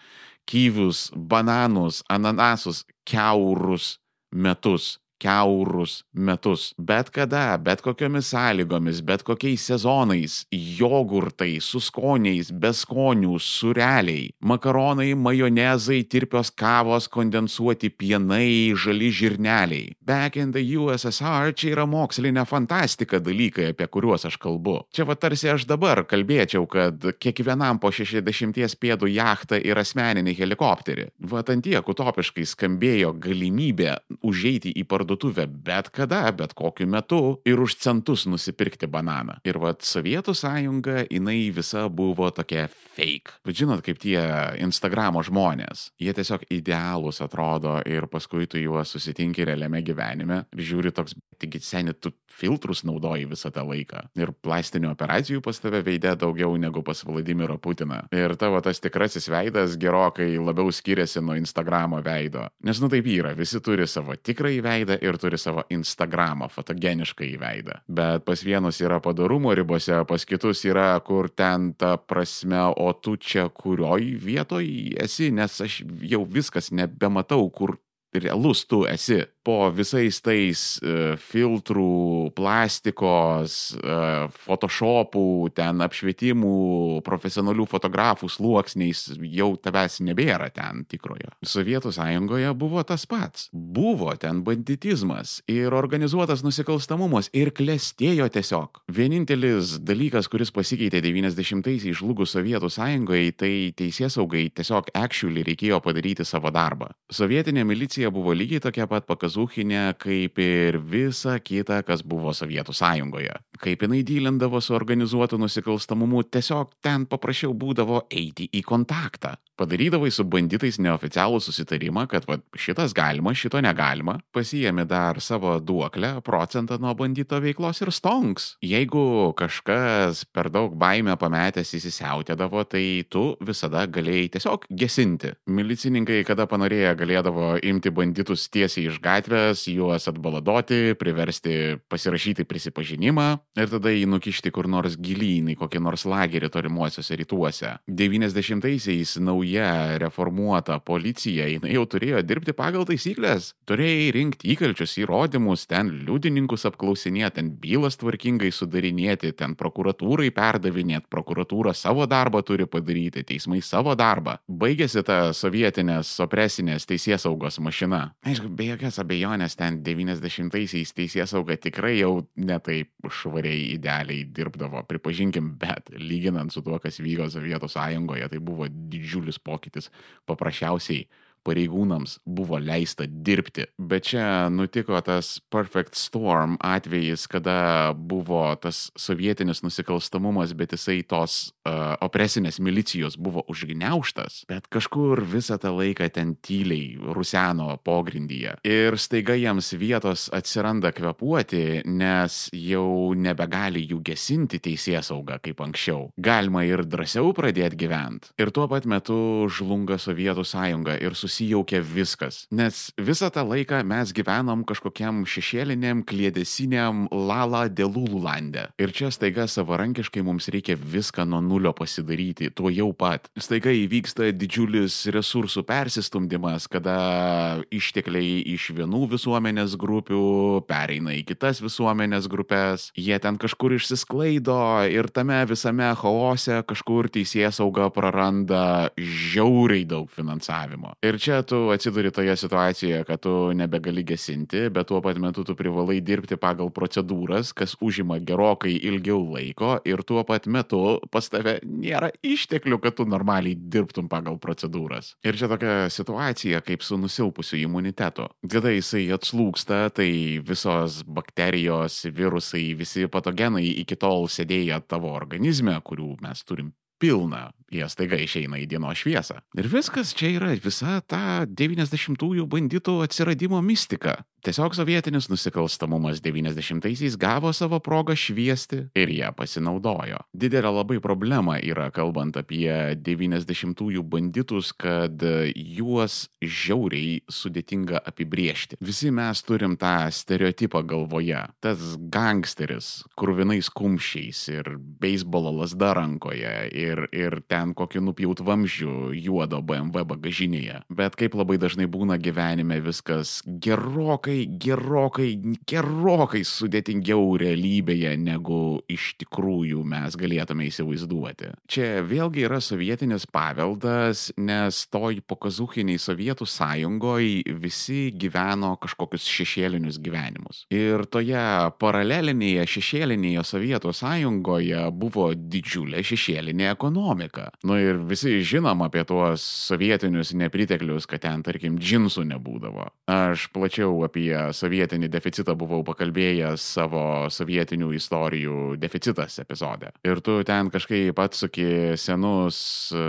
kyvius, 0.49 1.11
bananus, 1.12 2.03
ananasus, 2.09 2.87
keurus 3.05 3.99
metus 4.33 4.97
keurus 5.19 6.05
metus. 6.13 6.73
Bet 6.79 7.11
kada, 7.11 7.57
bet 7.59 7.83
kokiomis 7.85 8.31
sąlygomis, 8.33 9.01
bet 9.07 9.23
kokiais 9.27 9.67
sezonais, 9.67 10.45
jogurtai 10.53 11.59
su 11.61 11.81
skoniais, 11.81 12.51
be 12.53 12.73
skonių, 12.77 13.37
sureliai, 13.41 14.31
makaronai, 14.41 15.15
majonezai, 15.19 16.03
tirpios 16.11 16.51
kavos, 16.51 17.09
kondensuoti 17.13 17.91
pienai, 17.91 18.75
žali 18.77 19.11
žirneliai. 19.11 19.95
Back 20.01 20.37
in 20.37 20.53
the 20.53 20.63
USSR 20.77 21.55
čia 21.57 21.73
yra 21.75 21.87
mokslinė 21.91 22.47
fantastika 22.49 23.21
dalykai, 23.23 23.71
apie 23.73 23.89
kuriuos 23.91 24.27
aš 24.29 24.39
kalbu. 24.43 24.79
Čia 24.95 25.07
va 25.09 25.17
tarsi 25.19 25.51
aš 25.53 25.67
dabar 25.69 26.05
kalbėčiau, 26.09 26.67
kad 26.71 27.09
kiekvienam 27.21 27.81
po 27.83 27.93
60 27.95 28.79
pėdų 28.81 29.11
jachtą 29.15 29.61
ir 29.63 29.79
asmeninį 29.81 30.37
helikopterį. 30.37 31.09
Va 31.31 31.43
ant 31.47 31.65
tiek 31.65 31.89
utopiškai 31.89 32.45
skambėjo 32.47 33.13
galimybė 33.23 33.97
užeiti 34.27 34.73
į 34.77 34.85
parduotuvę 34.89 35.06
parduotuvę 35.07 35.47
bet 35.47 35.91
kada, 35.91 36.33
bet 36.33 36.55
kokiu 36.55 36.87
metu 36.87 37.41
ir 37.47 37.61
už 37.61 37.77
centus 37.79 38.27
nusipirkti 38.27 38.87
bananą. 38.87 39.39
Ir 39.47 39.59
vad 39.63 39.83
Sovietų 39.87 40.35
sąjunga, 40.35 41.07
jinai 41.11 41.53
visa 41.55 41.89
buvo 41.89 42.31
tokia 42.31 42.67
fake. 42.69 43.39
Bet 43.47 43.57
žinot, 43.57 43.85
kaip 43.87 44.01
tie 44.03 44.19
Instagramo 44.59 45.23
žmonės, 45.23 45.93
jie 46.03 46.13
tiesiog 46.13 46.49
idealūs 46.51 47.23
atrodo 47.23 47.79
ir 47.87 48.09
paskui 48.11 48.49
tu 48.51 48.59
juos 48.59 48.97
susitinki 48.97 49.47
realiame 49.47 49.83
gyvenime 49.87 50.45
ir 50.53 50.65
žiūri 50.67 50.93
toks, 50.97 51.15
taigi 51.39 51.63
seniai 51.63 51.95
tu 51.95 52.13
filtrus 52.37 52.83
naudoji 52.85 53.27
visą 53.31 53.51
tą 53.55 53.65
laiką. 53.67 54.03
Ir 54.19 54.33
plastinių 54.45 54.91
operacijų 54.93 55.43
pas 55.45 55.61
tave 55.63 55.81
veidė 55.87 56.17
daugiau 56.21 56.57
negu 56.61 56.83
pas 56.85 57.01
Vladimiro 57.07 57.57
Putiną. 57.63 58.03
Ir 58.15 58.37
tavo 58.41 58.61
tas 58.65 58.83
tikrasis 58.83 59.31
veidas 59.33 59.79
gerokai 59.81 60.35
labiau 60.37 60.73
skiriasi 60.73 61.23
nuo 61.25 61.37
Instagramo 61.39 62.03
veido. 62.05 62.47
Nes 62.67 62.81
nu 62.83 62.91
taip 62.93 63.09
yra, 63.09 63.33
visi 63.39 63.61
turi 63.65 63.87
savo 63.89 64.17
tikrąjį 64.17 64.61
veidą 64.65 64.96
ribose 64.97 65.09
ir 65.09 65.17
turi 65.19 65.38
savo 65.38 65.62
Instagramą 65.71 66.49
fotogenišką 66.49 67.25
įveidą. 67.25 67.81
Bet 67.88 68.25
pas 68.25 68.43
vienus 68.43 68.81
yra 68.81 69.00
padarumo 69.00 69.55
ribose, 69.55 70.05
pas 70.07 70.25
kitus 70.25 70.65
yra, 70.65 71.00
kur 71.00 71.29
ten 71.29 71.75
ta 71.75 71.97
prasme, 71.97 72.75
o 72.76 72.93
tu 72.93 73.17
čia 73.17 73.49
kurioj 73.49 74.17
vietoj 74.19 74.97
esi, 74.99 75.31
nes 75.31 75.61
aš 75.61 75.83
jau 76.03 76.25
viskas 76.25 76.71
nebematau, 76.71 77.50
kur 77.50 77.76
realus 78.15 78.65
tu 78.67 78.87
esi 78.87 79.25
po 79.47 79.69
visais 79.71 80.19
tais 80.25 80.62
uh, 80.83 81.15
filtrų, 81.23 82.33
plastikos, 82.35 83.76
uh, 83.79 84.26
photoshopų, 84.43 85.53
ten 85.55 85.85
apšvietimų, 85.87 87.03
profesionalių 87.07 87.69
fotografų 87.71 88.31
sluoksniais 88.33 89.05
jau 89.31 89.53
tavęs 89.62 90.00
nebėra 90.07 90.49
ten 90.55 90.83
tikrojo. 90.91 91.31
Sovietų 91.47 91.93
sąjungoje 91.95 92.50
buvo 92.59 92.83
tas 92.87 93.07
pats. 93.07 93.47
Buvo 93.53 94.11
ten 94.19 94.43
banditizmas 94.47 95.38
ir 95.50 95.75
organizuotas 95.76 96.43
nusikalstamumas 96.47 97.31
ir 97.37 97.53
klestėjo 97.55 98.26
tiesiog. 98.35 98.83
Vienintelis 98.91 99.76
dalykas, 99.87 100.26
kuris 100.33 100.50
pasikeitė 100.55 101.05
90-aisiais 101.07 102.00
žlugus 102.00 102.35
Sovietų 102.35 102.73
sąjungoje, 102.73 103.31
tai 103.38 103.53
teisės 103.79 104.19
saugai 104.19 104.49
tiesiog 104.50 104.91
actually 104.97 105.47
reikėjo 105.47 105.79
padaryti 105.85 106.26
savo 106.26 106.50
darbą. 106.50 106.91
Sovietinė 107.12 107.62
milicija 107.69 108.11
buvo 108.11 108.35
lygiai 108.35 108.65
tokia 108.65 108.88
pat 108.91 109.07
pakazų 109.07 109.36
Kazuchinė, 109.37 109.93
kaip 110.00 110.38
ir 110.40 110.78
visa 110.81 111.35
kita, 111.45 111.83
kas 111.85 112.00
buvo 112.00 112.33
Sovietų 112.33 112.73
sąjungoje. 112.73 113.35
Kaip 113.61 113.83
jinai 113.85 114.00
dylindavo 114.00 114.62
su 114.64 114.73
organizuotu 114.73 115.37
nusikalstamumu, 115.37 116.23
tiesiog 116.25 116.73
ten 116.81 117.05
paprasčiau 117.05 117.52
būdavo 117.52 118.07
eiti 118.09 118.49
į 118.49 118.64
kontaktą. 118.64 119.35
Padarydavai 119.57 120.11
su 120.12 120.25
banditais 120.28 120.76
neoficialų 120.85 121.38
susitarimą, 121.40 122.02
kad 122.12 122.26
va, 122.28 122.37
šitas 122.61 122.93
galima, 122.97 123.33
šito 123.33 123.61
negalima, 123.64 124.19
pasijėmi 124.37 124.85
dar 124.88 125.16
savo 125.25 125.55
duoklę, 125.64 126.11
procentą 126.25 126.76
nuo 126.81 126.93
bandito 126.97 127.40
veiklos 127.40 127.81
ir 127.81 127.93
stonks. 127.97 128.50
Jeigu 128.61 129.33
kažkas 129.38 130.26
per 130.28 130.50
daug 130.52 130.76
baimę 130.76 131.16
pametęs 131.16 131.73
įsisiautėdavo, 131.78 132.66
tai 132.69 132.85
tu 133.09 133.25
visada 133.40 133.87
galėjai 133.88 134.28
tiesiog 134.37 134.69
gesinti. 134.69 135.33
Milicininkai, 135.49 136.21
kada 136.28 136.45
panorėję, 136.50 136.93
galėdavo 137.00 137.55
imti 137.64 137.95
banditus 137.97 138.50
tiesiai 138.52 138.90
iš 138.90 139.00
gatvės, 139.00 139.25
juos 139.66 140.09
atbaladoti, 140.09 140.95
priversti 140.99 141.76
pasirašyti 141.90 142.47
prisipažinimą 142.49 143.26
ir 143.59 143.71
tada 143.71 143.92
jį 143.92 144.06
nukišti 144.11 144.52
kur 144.54 144.68
nors 144.71 144.97
gilyn 144.97 145.50
į 145.52 145.56
kokį 145.61 145.83
nors 145.83 146.06
lagerį 146.09 146.50
tolimuosiuose 146.54 147.18
rytuose. 147.21 147.73
90-aisiais 147.88 149.16
nauja 149.21 149.99
reformuota 150.02 150.78
policija, 150.80 151.49
jinai 151.50 151.75
jau 151.75 151.85
turėjo 151.90 152.23
dirbti 152.26 152.54
pagal 152.56 152.87
taisyklės, 152.88 153.52
turėjai 153.68 154.09
rinkti 154.16 154.52
įkalčius 154.54 154.97
įrodymus, 155.02 155.66
ten 155.71 155.92
liudininkus 156.06 156.66
apklausinėti, 156.71 157.37
ten 157.40 157.52
bylas 157.61 157.99
tvarkingai 158.00 158.52
sudarinėti, 158.54 159.33
ten 159.37 159.56
prokuratūrai 159.59 160.30
perdavinėti, 160.37 161.11
prokuratūra 161.12 161.75
savo 161.76 162.06
darbą 162.11 162.42
turi 162.47 162.68
padaryti, 162.71 163.26
teismai 163.26 163.61
savo 163.64 163.97
darbą. 163.99 164.38
Baigėsi 164.49 165.02
ta 165.06 165.33
sovietinės 165.37 166.14
opresinės 166.25 166.88
teisės 166.88 167.26
saugos 167.26 167.59
mašina. 167.62 168.12
Aišku, 168.26 168.49
be 168.52 168.71
jokios 168.71 169.00
abejonės 169.02 169.16
ten 169.59 169.81
90-aisiais 169.85 170.93
teisės 170.97 171.33
sauga 171.33 171.57
tikrai 171.57 171.97
jau 171.99 172.27
netaip 172.37 172.91
švariai 173.09 173.73
idealiai 173.75 174.25
dirbdavo, 174.37 174.83
pripažinkim, 174.89 175.55
bet 175.61 175.91
lyginant 175.97 176.53
su 176.53 176.63
tuo, 176.63 176.79
kas 176.83 177.01
vyko 177.01 177.29
Sovietų 177.33 177.69
sąjungoje, 177.73 178.29
tai 178.29 178.39
buvo 178.39 178.69
didžiulis 178.69 179.39
pokytis. 179.39 179.91
Paprasčiausiai 180.27 181.07
pareigūnams 181.47 182.19
buvo 182.26 182.59
leista 182.62 183.07
dirbti. 183.07 183.69
Bet 183.79 184.11
čia 184.11 184.49
nutiko 184.53 184.99
tas 185.05 185.37
Perfect 185.53 185.97
Storm 185.99 186.57
atvejis, 186.65 187.26
kada 187.31 187.93
buvo 187.97 188.43
tas 188.61 188.91
sovietinis 188.99 189.62
nusikalstamumas, 189.65 190.55
bet 190.59 190.75
jisai 190.76 191.00
tos 191.07 191.38
uh, 191.67 191.95
opresinės 192.05 192.59
milicijos 192.62 193.19
buvo 193.21 193.45
užgniauštas, 193.53 194.45
bet 194.50 194.69
kažkur 194.73 195.23
visą 195.26 195.59
tą 195.62 195.73
laiką 195.76 196.09
ten 196.15 196.35
tyliai 196.43 196.97
ruseno 197.17 197.76
pogrindyje. 197.87 198.57
Ir 198.67 198.99
staiga 199.00 199.37
jiems 199.38 199.73
vietos 199.79 200.26
atsiranda 200.35 200.93
kvepuoti, 200.97 201.83
nes 201.87 202.47
jau 202.57 203.15
nebegali 203.15 203.85
jų 203.87 204.03
gesinti 204.11 204.61
teisės 204.62 205.12
sauga 205.12 205.38
kaip 205.43 205.61
anksčiau. 205.62 206.11
Galima 206.19 206.65
ir 206.67 206.85
drąsiau 206.87 207.33
pradėti 207.37 207.79
gyventi. 207.85 208.33
Ir 208.41 208.50
tuo 208.55 208.67
pat 208.71 208.87
metu 208.88 209.47
žlunga 209.53 210.00
Sovietų 210.03 210.45
sąjunga 210.47 210.97
ir 211.03 211.15
susitikti 211.15 211.36
susijaukia 211.37 211.83
viskas. 211.83 212.47
Nes 212.50 212.93
visą 212.97 213.28
tą 213.31 213.45
laiką 213.45 213.83
mes 213.85 214.12
gyvenom 214.16 214.64
kažkokiam 214.64 215.25
šešėliniam, 215.28 216.02
klėdesiniam 216.07 217.07
lala 217.12 217.66
dėlulų 217.69 218.23
lande. 218.25 218.66
Ir 218.81 218.93
čia 218.93 219.11
staiga 219.11 219.47
savarankiškai 219.47 220.23
mums 220.25 220.49
reikia 220.49 220.76
viską 220.76 221.26
nuo 221.28 221.43
nulio 221.45 221.73
pasidaryti, 221.76 222.50
tuo 222.50 222.71
jau 222.71 222.93
pat. 222.97 223.28
Staiga 223.37 223.71
įvyksta 223.71 224.33
didžiulis 224.33 225.07
resursų 225.12 225.64
persistumdymas, 225.66 226.69
kada 226.69 227.61
ištekliai 227.71 228.40
iš 228.55 228.71
vienų 228.76 229.07
visuomenės 229.12 229.76
grupių 229.76 230.64
pereina 230.69 231.14
į 231.16 231.25
kitas 231.28 231.61
visuomenės 231.64 232.31
grupės, 232.33 232.90
jie 232.97 233.19
ten 233.21 233.37
kažkur 233.37 233.76
išsisklaido 233.76 234.59
ir 234.88 235.11
tame 235.12 235.43
visame 235.49 235.93
chaose 236.00 236.62
kažkur 236.66 237.11
teisės 237.12 237.61
sauga 237.61 237.90
praranda 237.93 238.90
žiauriai 238.97 239.87
daug 239.88 240.11
finansavimo. 240.12 240.95
Ir 241.05 241.19
čia 241.26 241.42
tu 241.42 241.71
atsiduri 241.75 242.11
toje 242.11 242.37
situacijoje, 242.37 243.04
kad 243.04 243.21
tu 243.21 243.52
nebegali 243.54 244.02
gesinti, 244.06 244.68
bet 244.71 244.87
tuo 244.87 245.00
pat 245.02 245.18
metu 245.18 245.42
tu 245.45 245.56
privalai 245.59 245.99
dirbti 246.00 246.38
pagal 246.38 246.71
procedūras, 246.71 247.50
kas 247.56 247.75
užima 247.83 248.21
gerokai 248.23 248.76
ilgiau 248.76 249.25
laiko 249.35 249.76
ir 249.88 250.04
tuo 250.06 250.23
pat 250.28 250.47
metu 250.47 251.00
pas 251.11 251.26
tave 251.33 251.56
nėra 251.66 252.12
išteklių, 252.23 252.78
kad 252.85 252.99
tu 253.00 253.09
normaliai 253.11 253.59
dirbtum 253.59 254.06
pagal 254.12 254.38
procedūras. 254.38 255.16
Ir 255.26 255.38
čia 255.40 255.50
tokia 255.50 255.75
situacija 255.90 256.62
kaip 256.62 256.87
su 256.87 256.99
nusilpusiu 257.00 257.59
imunitetu. 257.64 258.28
Kada 258.47 258.71
jisai 258.71 259.09
atslūksta, 259.18 259.83
tai 259.99 260.11
visos 260.47 261.02
bakterijos, 261.02 262.04
virusai, 262.14 262.68
visi 262.78 263.11
patogenai 263.11 263.66
iki 263.83 263.99
tol 263.99 264.30
sėdėję 264.30 264.78
tavo 264.87 265.11
organizme, 265.18 265.75
kurių 265.83 266.14
mes 266.23 266.47
turim 266.47 266.71
pilna, 267.02 267.50
jie 267.73 267.89
staiga 267.91 268.19
išeina 268.21 268.61
į 268.63 268.69
dienos 268.71 269.03
šviesą. 269.03 269.41
Ir 269.59 269.69
viskas 269.71 270.15
čia 270.17 270.33
yra 270.37 270.53
visa 270.63 271.01
ta 271.07 271.45
90-ųjų 271.47 272.47
banditų 272.51 273.01
atsiradimo 273.07 273.61
mistika. 273.65 274.21
Tiesiog 274.47 274.77
sovietinis 274.79 275.27
nusikalstamumas 275.27 276.21
90-aisiais 276.23 277.17
gavo 277.19 277.51
savo 277.57 277.81
progą 277.83 278.15
šviesti 278.15 278.85
ir 278.95 279.11
ją 279.11 279.33
pasinaudojo. 279.35 280.21
Didelė 280.31 280.71
labai 280.71 281.01
problema 281.03 281.57
yra, 281.59 281.89
kalbant 281.91 282.39
apie 282.39 282.95
90-ųjų 282.95 284.05
banditus, 284.07 284.71
kad 284.71 285.25
juos 285.57 286.29
žiauriai 286.39 287.25
sudėtinga 287.27 288.05
apibriežti. 288.07 288.79
Visi 288.79 289.11
mes 289.11 289.43
turim 289.43 289.75
tą 289.81 289.97
stereotipą 290.15 290.85
galvoje. 290.87 291.43
Tas 291.59 291.97
gangsteris, 291.99 293.03
kurvinais 293.19 293.73
kumščiais 293.75 294.45
ir 294.55 294.77
beisbolo 294.79 295.57
lasda 295.59 295.91
rankoje 295.99 296.55
ir, 296.71 297.09
ir 297.11 297.41
ten 297.51 297.56
kokį 297.77 298.05
nupjaut 298.05 298.43
vamzdžių 298.45 299.15
juodo 299.17 299.63
BMW 299.63 300.07
bagažinėje. 300.09 300.83
Bet 300.89 301.17
kaip 301.19 301.37
labai 301.39 301.59
dažnai 301.63 301.89
būna 301.91 302.19
gyvenime 302.21 302.81
viskas 302.85 303.39
gerokai 303.47 304.47
gerokai, 304.47 305.29
gerokai, 305.69 306.43
sudėtingiau 306.47 307.37
realybėje, 307.41 308.15
negu 308.21 308.81
iš 308.93 309.15
tikrųjų 309.23 309.83
mes 309.87 310.17
galėtume 310.19 310.69
įsivaizduoti. 310.71 311.53
Čia 311.71 312.03
vėlgi 312.07 312.47
yra 312.47 312.61
sovietinis 312.65 313.27
paveldas, 313.31 314.29
nes 314.37 314.83
toj 314.93 315.21
pokazuchiniai 315.27 316.01
Sovietų 316.01 316.47
sąjungoje 316.49 317.57
visi 317.63 318.11
gyveno 318.15 318.75
kažkokius 318.83 319.27
šešėlinius 319.31 320.01
gyvenimus. 320.03 320.65
Ir 320.75 321.07
toje 321.11 321.43
paralelinėje 321.81 322.67
šešėlinėje 322.77 323.45
Sovietų 323.47 323.95
sąjungoje 323.97 324.87
buvo 324.97 325.31
didžiulė 325.37 326.05
šešėlinė 326.07 326.71
ekonomika. 326.73 327.46
Nu 327.67 327.79
ir 327.81 328.00
visi 328.09 328.38
žinom 328.47 328.85
apie 328.87 329.05
tuos 329.09 329.45
sovietinius 329.71 330.33
nepriteklius, 330.37 331.09
kad 331.11 331.25
ten, 331.25 331.43
tarkim, 331.47 331.79
džinsų 331.81 332.26
nebūdavo. 332.33 332.88
Aš 333.12 333.49
plačiau 333.55 333.93
apie 334.07 334.31
sovietinį 334.57 335.11
deficitą 335.12 335.57
buvau 335.59 335.83
pakalbėjęs 335.87 336.65
savo 336.76 337.05
sovietinių 337.33 337.93
istorijų 337.97 338.76
deficitas 338.81 339.38
epizode. 339.43 339.93
Ir 340.07 340.21
tu 340.25 340.38
ten 340.47 340.71
kažkaip 340.75 341.19
atsuki 341.23 341.97
senus 342.00 342.59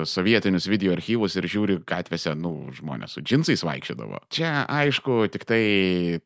sovietinius 0.10 0.68
video 0.70 0.94
archyvus 0.96 1.38
ir 1.38 1.48
žiūri 1.50 1.80
gatvėse, 1.88 2.34
nu, 2.38 2.54
žmonės 2.76 3.18
su 3.18 3.24
džinsais 3.26 3.64
vaikščiodavo. 3.66 4.22
Čia, 4.34 4.66
aišku, 4.70 5.20
tik 5.34 5.48
tai 5.48 5.62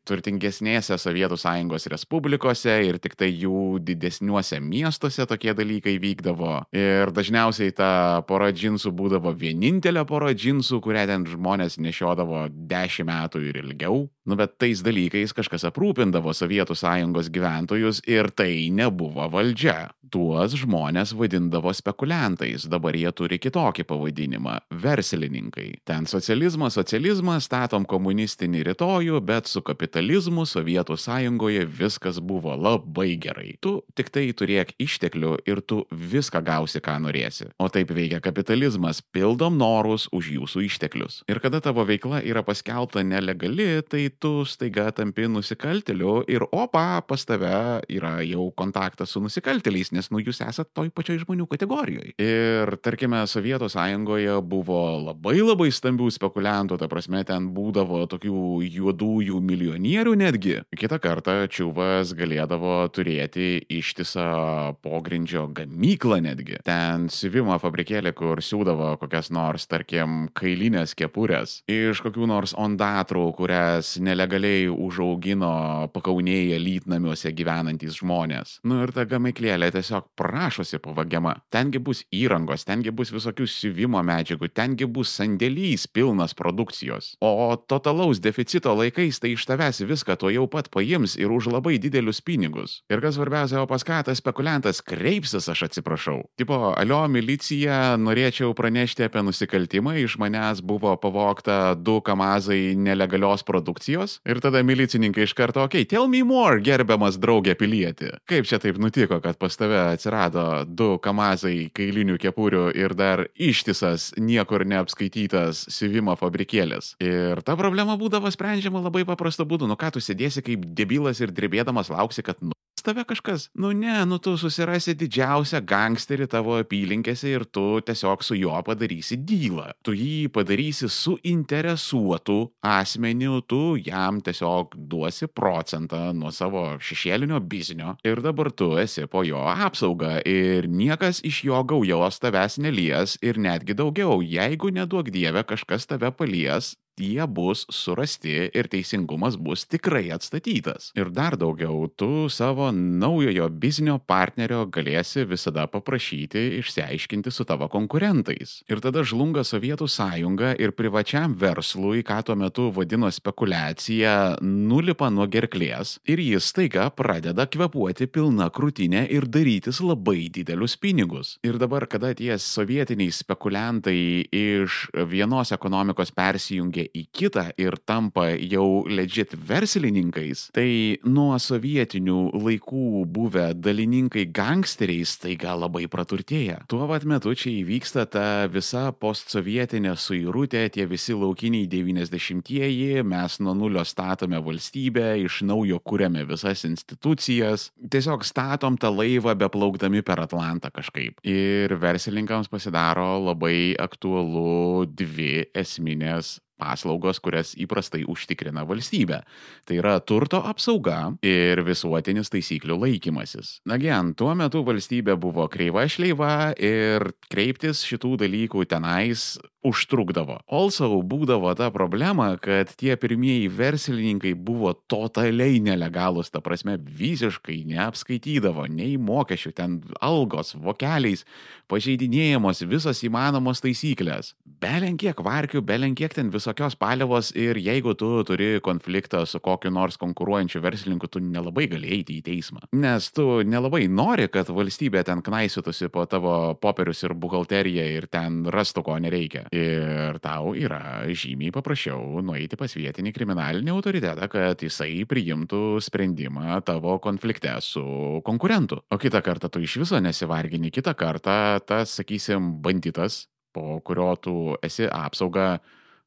turtingesnėse 0.08 0.98
Sovietų 1.00 1.38
sąjungos 1.40 1.88
respublikose 1.92 2.74
ir 2.86 2.98
tik 3.02 3.16
tai 3.18 3.30
jų 3.30 3.80
didesniuose 3.84 4.60
miestuose 4.62 5.26
tokie 5.28 5.54
dalykai 5.56 5.96
vykdavo. 6.02 6.62
Ir 6.76 7.12
dažniausiai 7.14 7.74
ta 7.76 7.90
pora 8.26 8.50
džinsų 8.50 8.90
būdavo 8.98 9.30
vienintelė 9.38 10.02
pora 10.08 10.34
džinsų, 10.34 10.82
kurią 10.82 11.06
ten 11.06 11.28
žmonės 11.30 11.78
nešiodavo 11.78 12.48
dešimt 12.50 13.10
metų 13.12 13.46
ir 13.46 13.62
ilgiau. 13.62 14.02
Nu, 14.26 14.36
bet 14.38 14.58
tai 14.58 14.72
tais 14.72 14.80
dalykais 14.80 15.34
kažkas 15.36 15.66
aprūpindavo 15.68 16.32
Sovietų 16.32 16.72
sąjungos 16.78 17.28
gyventojus 17.32 18.00
ir 18.08 18.30
tai 18.32 18.70
nebuvo 18.72 19.28
valdžia. 19.28 19.92
Tuos 20.12 20.52
žmonės 20.60 21.14
vadindavo 21.16 21.72
spekuliantais, 21.72 22.66
dabar 22.68 22.92
jie 22.92 23.08
turi 23.16 23.38
kitokį 23.40 23.84
pavadinimą- 23.88 24.58
verslininkai. 24.84 25.80
Ten 25.84 26.04
socializmas, 26.04 26.76
socializmas, 26.76 27.48
statom 27.48 27.86
komunistinį 27.86 28.64
rytojų, 28.68 29.20
bet 29.24 29.46
su 29.46 29.62
kapitalizmu 29.62 30.44
Sovietų 30.44 30.96
sąjungoje 31.00 31.64
viskas 31.66 32.20
buvo 32.20 32.56
labai 32.56 33.18
gerai. 33.18 33.56
Tu 33.60 33.82
tik 33.94 34.10
tai 34.10 34.32
turėk 34.32 34.72
išteklių 34.78 35.38
ir 35.46 35.60
tu 35.62 35.86
viską 35.90 36.44
gausi, 36.44 36.80
ką 36.80 37.00
norėsi. 37.00 37.50
O 37.58 37.68
taip 37.68 37.88
veikia 37.96 38.20
kapitalizmas- 38.20 39.02
pildom 39.14 39.56
norus 39.56 40.08
už 40.12 40.30
jūsų 40.36 40.64
išteklius. 40.68 41.22
Ir 41.28 41.40
kada 41.40 41.60
tavo 41.60 41.84
veikla 41.84 42.22
yra 42.24 42.42
paskelbta 42.42 43.02
nelegali, 43.04 43.82
tai 43.88 44.08
tu 44.08 44.44
staiga 44.44 44.92
tampi 44.92 45.28
nusikalteliu 45.28 46.24
ir 46.28 46.40
opa, 46.52 47.02
pas 47.06 47.24
tave 47.24 47.82
yra 47.88 48.20
jau 48.26 48.52
kontaktas 48.54 49.10
su 49.10 49.20
nusikalteliais, 49.20 49.92
nes 49.92 50.10
nu 50.10 50.18
jūs 50.18 50.40
esat 50.46 50.68
toj 50.74 50.90
pačioj 50.90 51.24
žmonių 51.24 51.48
kategorijoje. 51.48 52.14
Ir 52.18 52.76
tarkime, 52.82 53.22
Sovietų 53.26 53.68
sąjungoje 53.70 54.40
buvo 54.42 54.98
labai 55.12 55.40
labai 55.40 55.70
stambių 55.70 56.10
spekuliantų, 56.10 56.78
ta 56.78 56.88
prasme, 56.88 57.24
ten 57.24 57.50
būdavo 57.54 58.06
tokių 58.10 58.62
juodųjų 58.66 59.40
milijonierių 59.40 60.14
netgi. 60.18 60.56
Kita 60.76 60.98
kartą 61.02 61.46
čiūvas 61.52 62.14
galėdavo 62.18 62.88
turėti 62.94 63.62
ištisą 63.72 64.76
pogrindžio 64.84 65.46
gamyklą 65.54 66.20
netgi. 66.24 66.60
Ten 66.66 67.08
siuvimo 67.12 67.56
fabrikėlė, 67.82 68.12
kur 68.14 68.40
siūdavo 68.40 68.96
kokias 69.00 69.30
nors, 69.30 69.66
tarkim, 69.66 70.28
kailinės 70.34 70.94
kepurės 70.94 71.62
iš 71.66 72.02
kokių 72.02 72.28
nors 72.28 72.54
ondatrų, 72.54 73.32
kurias 73.34 73.98
nelegaliai 73.98 74.68
užaugino 74.70 75.88
pakaunėje 75.92 76.58
lytnamiuose 76.58 77.32
gyvenantys 77.32 77.98
žmonės. 77.98 78.60
Nu 78.64 78.82
ir 78.84 78.92
ta 78.92 79.04
gamyklėlė 79.04 79.72
tiesiog 79.72 80.12
prašosi 80.16 80.78
pavagiama. 80.82 81.40
Tengi 81.50 81.78
bus 81.82 82.04
įrangos, 82.12 82.64
tengi 82.64 82.92
bus 82.92 83.12
visokių 83.12 83.46
siuvimo 83.46 84.02
medžiagų, 84.02 84.52
tengi 84.54 84.86
bus 84.86 85.10
sandėlys 85.18 85.88
pilnas 85.88 86.34
produkcijos. 86.34 87.16
O 87.20 87.56
totalaus 87.56 88.20
deficito 88.22 88.74
laikais 88.76 89.18
tai 89.20 89.34
iš 89.34 89.46
tavęs 89.48 89.82
viską 89.88 90.18
to 90.20 90.30
jau 90.30 90.46
pat 90.46 90.70
paims 90.70 91.16
ir 91.18 91.32
už 91.32 91.50
labai 91.52 91.78
didelius 91.82 92.22
pinigus. 92.22 92.82
Ir 92.92 93.02
kas 93.02 93.18
svarbiausia, 93.18 93.62
o 93.62 93.66
pas 93.70 93.82
ką 93.82 94.02
tas 94.06 94.22
spekuliantas 94.22 94.82
kreipsis, 94.84 95.48
aš 95.50 95.66
atsiprašau. 95.68 96.20
Tipo, 96.38 96.72
alio 96.76 97.02
milicija, 97.08 97.71
norėčiau 98.00 98.52
pranešti 98.56 99.06
apie 99.06 99.22
nusikaltimą, 99.26 99.94
iš 100.02 100.16
manęs 100.22 100.62
buvo 100.64 100.94
pavokta 101.00 101.74
du 101.74 101.98
kamazai 102.04 102.74
nelegalios 102.78 103.44
produkcijos. 103.46 104.18
Ir 104.28 104.40
tada 104.44 104.62
milicininkai 104.66 105.26
iš 105.26 105.34
karto, 105.38 105.64
okei, 105.66 105.84
okay, 105.84 105.90
tell 105.90 106.08
me 106.10 106.22
more, 106.26 106.60
gerbiamas 106.64 107.18
draugė 107.22 107.56
pilietį. 107.58 108.12
Kaip 108.30 108.48
čia 108.48 108.60
taip 108.62 108.80
nutiko, 108.82 109.20
kad 109.24 109.38
pas 109.40 109.56
tave 109.58 109.80
atsirado 109.92 110.46
du 110.68 110.96
kamazai 111.02 111.68
kailinių 111.74 112.18
kepurių 112.22 112.68
ir 112.78 112.96
dar 112.98 113.26
ištisas, 113.34 114.12
niekur 114.20 114.66
neapskaitytas 114.68 115.66
siuvimo 115.72 116.16
fabrikėlis. 116.20 116.94
Ir 117.02 117.42
ta 117.46 117.56
problema 117.58 117.98
būdavo 118.00 118.30
sprendžiama 118.32 118.82
labai 118.84 119.06
paprastu 119.08 119.46
būdu. 119.48 119.70
Nu 119.70 119.78
ką 119.78 119.94
tu 119.94 120.02
sėdėsi 120.02 120.44
kaip 120.44 120.66
debilas 120.76 121.22
ir 121.22 121.34
drebėdamas 121.34 121.92
lauksi, 121.92 122.24
kad 122.26 122.40
nu 122.42 122.52
tave 122.84 123.04
kažkas. 123.08 123.48
Nu 123.54 123.72
ne, 123.76 123.94
nu 124.08 124.18
tu 124.22 124.34
susirasi 124.40 124.94
didžiausią 124.98 125.62
gangsterį 125.68 126.28
tavo 126.32 126.56
apylinkėse 126.60 127.30
ir 127.30 127.44
tu 127.46 127.80
tiesiog 127.84 128.24
su 128.26 128.36
juo 128.38 128.58
padarysi 128.66 129.18
dylą. 129.18 129.70
Tu 129.86 129.96
jį 129.98 130.16
padarysi 130.34 130.90
suinteresuotų 130.92 132.38
asmenių, 132.66 133.40
tu 133.48 133.62
jam 133.80 134.20
tiesiog 134.24 134.76
duosi 134.76 135.28
procentą 135.30 136.12
nuo 136.16 136.32
savo 136.34 136.64
šešėlinio 136.82 137.40
biznio 137.40 137.96
ir 138.06 138.22
dabar 138.24 138.52
tu 138.52 138.72
esi 138.82 139.06
po 139.10 139.24
jo 139.26 139.42
apsauga 139.52 140.18
ir 140.28 140.68
niekas 140.68 141.22
iš 141.26 141.44
jo 141.48 141.62
gaujos 141.64 142.20
tavęs 142.22 142.58
nelies 142.62 143.18
ir 143.22 143.40
netgi 143.40 143.76
daugiau, 143.78 144.20
jeigu 144.22 144.72
neduok 144.74 145.10
dievę 145.14 145.44
kažkas 145.48 145.88
tave 145.90 146.12
palies, 146.14 146.74
tie 146.98 147.26
bus 147.26 147.64
surasti 147.72 148.34
ir 148.52 148.68
teisingumas 148.70 149.36
bus 149.40 149.64
tikrai 149.66 150.10
atstatytas. 150.14 150.90
Ir 150.98 151.10
dar 151.14 151.36
daugiau, 151.40 151.88
tu 151.88 152.28
savo 152.28 152.70
naujojo 152.72 153.48
biznio 153.62 153.98
partnerio 153.98 154.64
galėsi 154.66 155.24
visada 155.28 155.66
paprašyti 155.70 156.58
išsiaiškinti 156.60 157.32
su 157.32 157.46
tavo 157.48 157.68
konkurentais. 157.72 158.60
Ir 158.70 158.82
tada 158.84 159.04
žlunga 159.06 159.44
Sovietų 159.46 159.88
sąjunga 159.88 160.52
ir 160.60 160.74
privačiam 160.76 161.34
verslui, 161.38 162.02
ką 162.06 162.20
tuo 162.26 162.36
metu 162.38 162.68
vadino 162.74 163.10
spekulacija, 163.12 164.38
nulipa 164.42 165.10
nuo 165.10 165.26
gerklės 165.30 165.96
ir 166.08 166.20
jis 166.22 166.50
staiga 166.52 166.88
pradeda 166.94 167.46
kvepuoti 167.48 168.08
pilna 168.12 168.48
krūtinė 168.52 169.06
ir 169.12 169.26
darytis 169.30 169.80
labai 169.84 170.28
didelius 170.32 170.76
pinigus. 170.80 171.36
Ir 171.46 171.58
dabar, 171.62 171.86
kada 171.90 172.12
tie 172.16 172.36
sovietiniai 172.38 173.12
spekuliantai 173.14 173.98
iš 174.28 174.86
vienos 175.08 175.52
ekonomikos 175.54 176.12
persijungia 176.14 176.81
į 176.86 177.06
kitą 177.14 177.48
ir 177.60 177.76
tampa 177.86 178.28
jau 178.36 178.84
legit 178.88 179.34
verslininkais, 179.36 180.48
tai 180.56 180.98
nuo 181.04 181.36
sovietinių 181.40 182.32
laikų 182.36 183.04
buvę 183.12 183.48
dalininkai 183.58 184.26
gangsteriais 184.34 185.16
taiga 185.22 185.54
labai 185.58 185.86
praturtėja. 185.92 186.62
Tuo 186.70 186.86
pat 186.90 187.06
metu 187.08 187.34
čia 187.38 187.50
įvyksta 187.52 188.06
ta 188.10 188.26
visa 188.52 188.88
postsovietinė 188.92 189.94
suirutė, 189.98 190.64
tie 190.72 190.86
visi 190.90 191.16
laukiniai 191.16 191.68
90-ieji, 191.70 193.02
mes 193.06 193.38
nuo 193.42 193.54
nulio 193.58 193.84
statome 193.88 194.40
valstybę, 194.42 195.14
iš 195.24 195.42
naujo 195.48 195.80
kūrėme 195.82 196.24
visas 196.28 196.64
institucijas, 196.68 197.70
tiesiog 197.92 198.26
statom 198.26 198.78
tą 198.80 198.92
laivą 198.94 199.34
beplaukdami 199.38 200.04
per 200.06 200.22
Atlantą 200.24 200.72
kažkaip. 200.74 201.20
Ir 201.26 201.76
verslininkams 201.82 202.50
pasidaro 202.52 203.16
labai 203.22 203.74
aktualu 203.80 204.86
dvi 204.86 205.46
esminės 205.54 206.38
paslaugos, 206.62 207.20
kurias 207.22 207.52
įprastai 207.58 208.04
užtikrina 208.08 208.64
valstybė. 208.68 209.22
Tai 209.66 209.78
yra 209.80 209.98
turto 210.06 210.42
apsauga 210.46 211.14
ir 211.26 211.62
visuotinis 211.66 212.30
taisyklių 212.32 212.78
laikymasis. 212.86 213.58
Nagian, 213.68 214.14
tuo 214.18 214.32
metu 214.38 214.62
valstybė 214.66 215.18
buvo 215.20 215.48
kreiva 215.52 215.88
šleiva 215.90 216.52
ir 216.58 217.10
kreiptis 217.32 217.82
šitų 217.88 218.16
dalykų 218.24 218.66
tenais 218.70 219.34
užtrukdavo. 219.62 220.40
Also 220.50 220.88
būdavo 221.06 221.52
ta 221.58 221.70
problema, 221.74 222.32
kad 222.42 222.72
tie 222.78 222.96
pirmieji 222.98 223.46
verslininkai 223.52 224.34
buvo 224.34 224.72
totaliai 224.90 225.60
nelegalus, 225.62 226.32
ta 226.34 226.42
prasme 226.42 226.76
visiškai 226.82 227.60
neapskaitydavo 227.70 228.66
nei 228.70 228.96
mokesčių, 228.98 229.52
ten 229.54 229.78
algos, 230.02 230.56
vokeliais, 230.58 231.22
pažeidinėjamos 231.70 232.64
visos 232.68 233.04
įmanomos 233.06 233.62
taisyklės. 233.62 234.34
Belenkiek 234.62 235.18
varkių, 235.22 235.62
belenkiek 235.66 236.14
ten 236.14 236.30
visokios 236.52 236.76
palievos 236.76 237.32
ir 237.34 237.56
jeigu 237.56 237.94
tu 237.94 238.22
turi 238.24 238.60
konfliktą 238.60 239.24
su 239.26 239.40
kokiu 239.40 239.70
nors 239.70 239.96
konkuruojančiu 239.96 240.60
verslininku, 240.60 241.08
tu 241.08 241.18
nelabai 241.20 241.66
gali 241.66 241.88
eiti 241.88 242.18
į 242.20 242.22
teismą. 242.22 242.60
Nes 242.76 243.10
tu 243.12 243.42
nelabai 243.42 243.88
nori, 243.88 244.28
kad 244.28 244.48
valstybė 244.48 245.02
ten 245.04 245.22
knaisytųsi 245.22 245.88
po 245.88 246.04
tavo 246.04 246.54
popierius 246.60 247.02
ir 247.04 247.14
buhalteriją 247.14 247.86
ir 247.96 248.06
ten 248.06 248.44
rastų 248.44 248.84
ko 248.84 248.98
nereikia. 249.00 249.46
Ir 249.52 250.18
tau 250.20 250.52
yra 250.52 251.08
žymiai 251.08 251.52
paprasčiau 251.52 252.20
nueiti 252.20 252.56
pas 252.60 252.76
vietinį 252.76 253.12
kriminalinį 253.16 253.72
autoritetą, 253.72 254.28
kad 254.28 254.60
jisai 254.60 255.06
priimtų 255.08 255.80
sprendimą 255.80 256.60
tavo 256.66 256.98
konflikte 257.00 257.56
su 257.64 258.20
konkurentu. 258.24 258.82
O 258.92 259.00
kitą 259.00 259.24
kartą 259.24 259.48
tu 259.48 259.64
iš 259.64 259.80
viso 259.80 260.00
nesivargini, 260.00 260.70
kitą 260.70 260.92
kartą 260.92 261.60
tas, 261.64 261.96
sakysim, 261.96 262.58
banditas, 262.60 263.28
po 263.52 263.80
kurio 263.84 264.12
tu 264.20 264.56
esi 264.64 264.84
apsauga, 264.88 265.62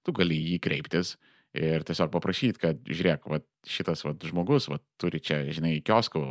tu 0.05 0.13
gali 0.15 0.37
jį 0.51 0.59
kreiptis 0.63 1.15
ir 1.55 1.85
tiesiog 1.87 2.11
paprašyti, 2.13 2.61
kad 2.61 2.81
žiūrėk, 2.89 3.27
va, 3.31 3.39
šitas 3.65 4.03
va, 4.05 4.13
žmogus 4.23 4.69
va, 4.69 4.79
turi 5.01 5.19
čia, 5.23 5.41
žinai, 5.53 5.79
kioskų, 5.85 6.21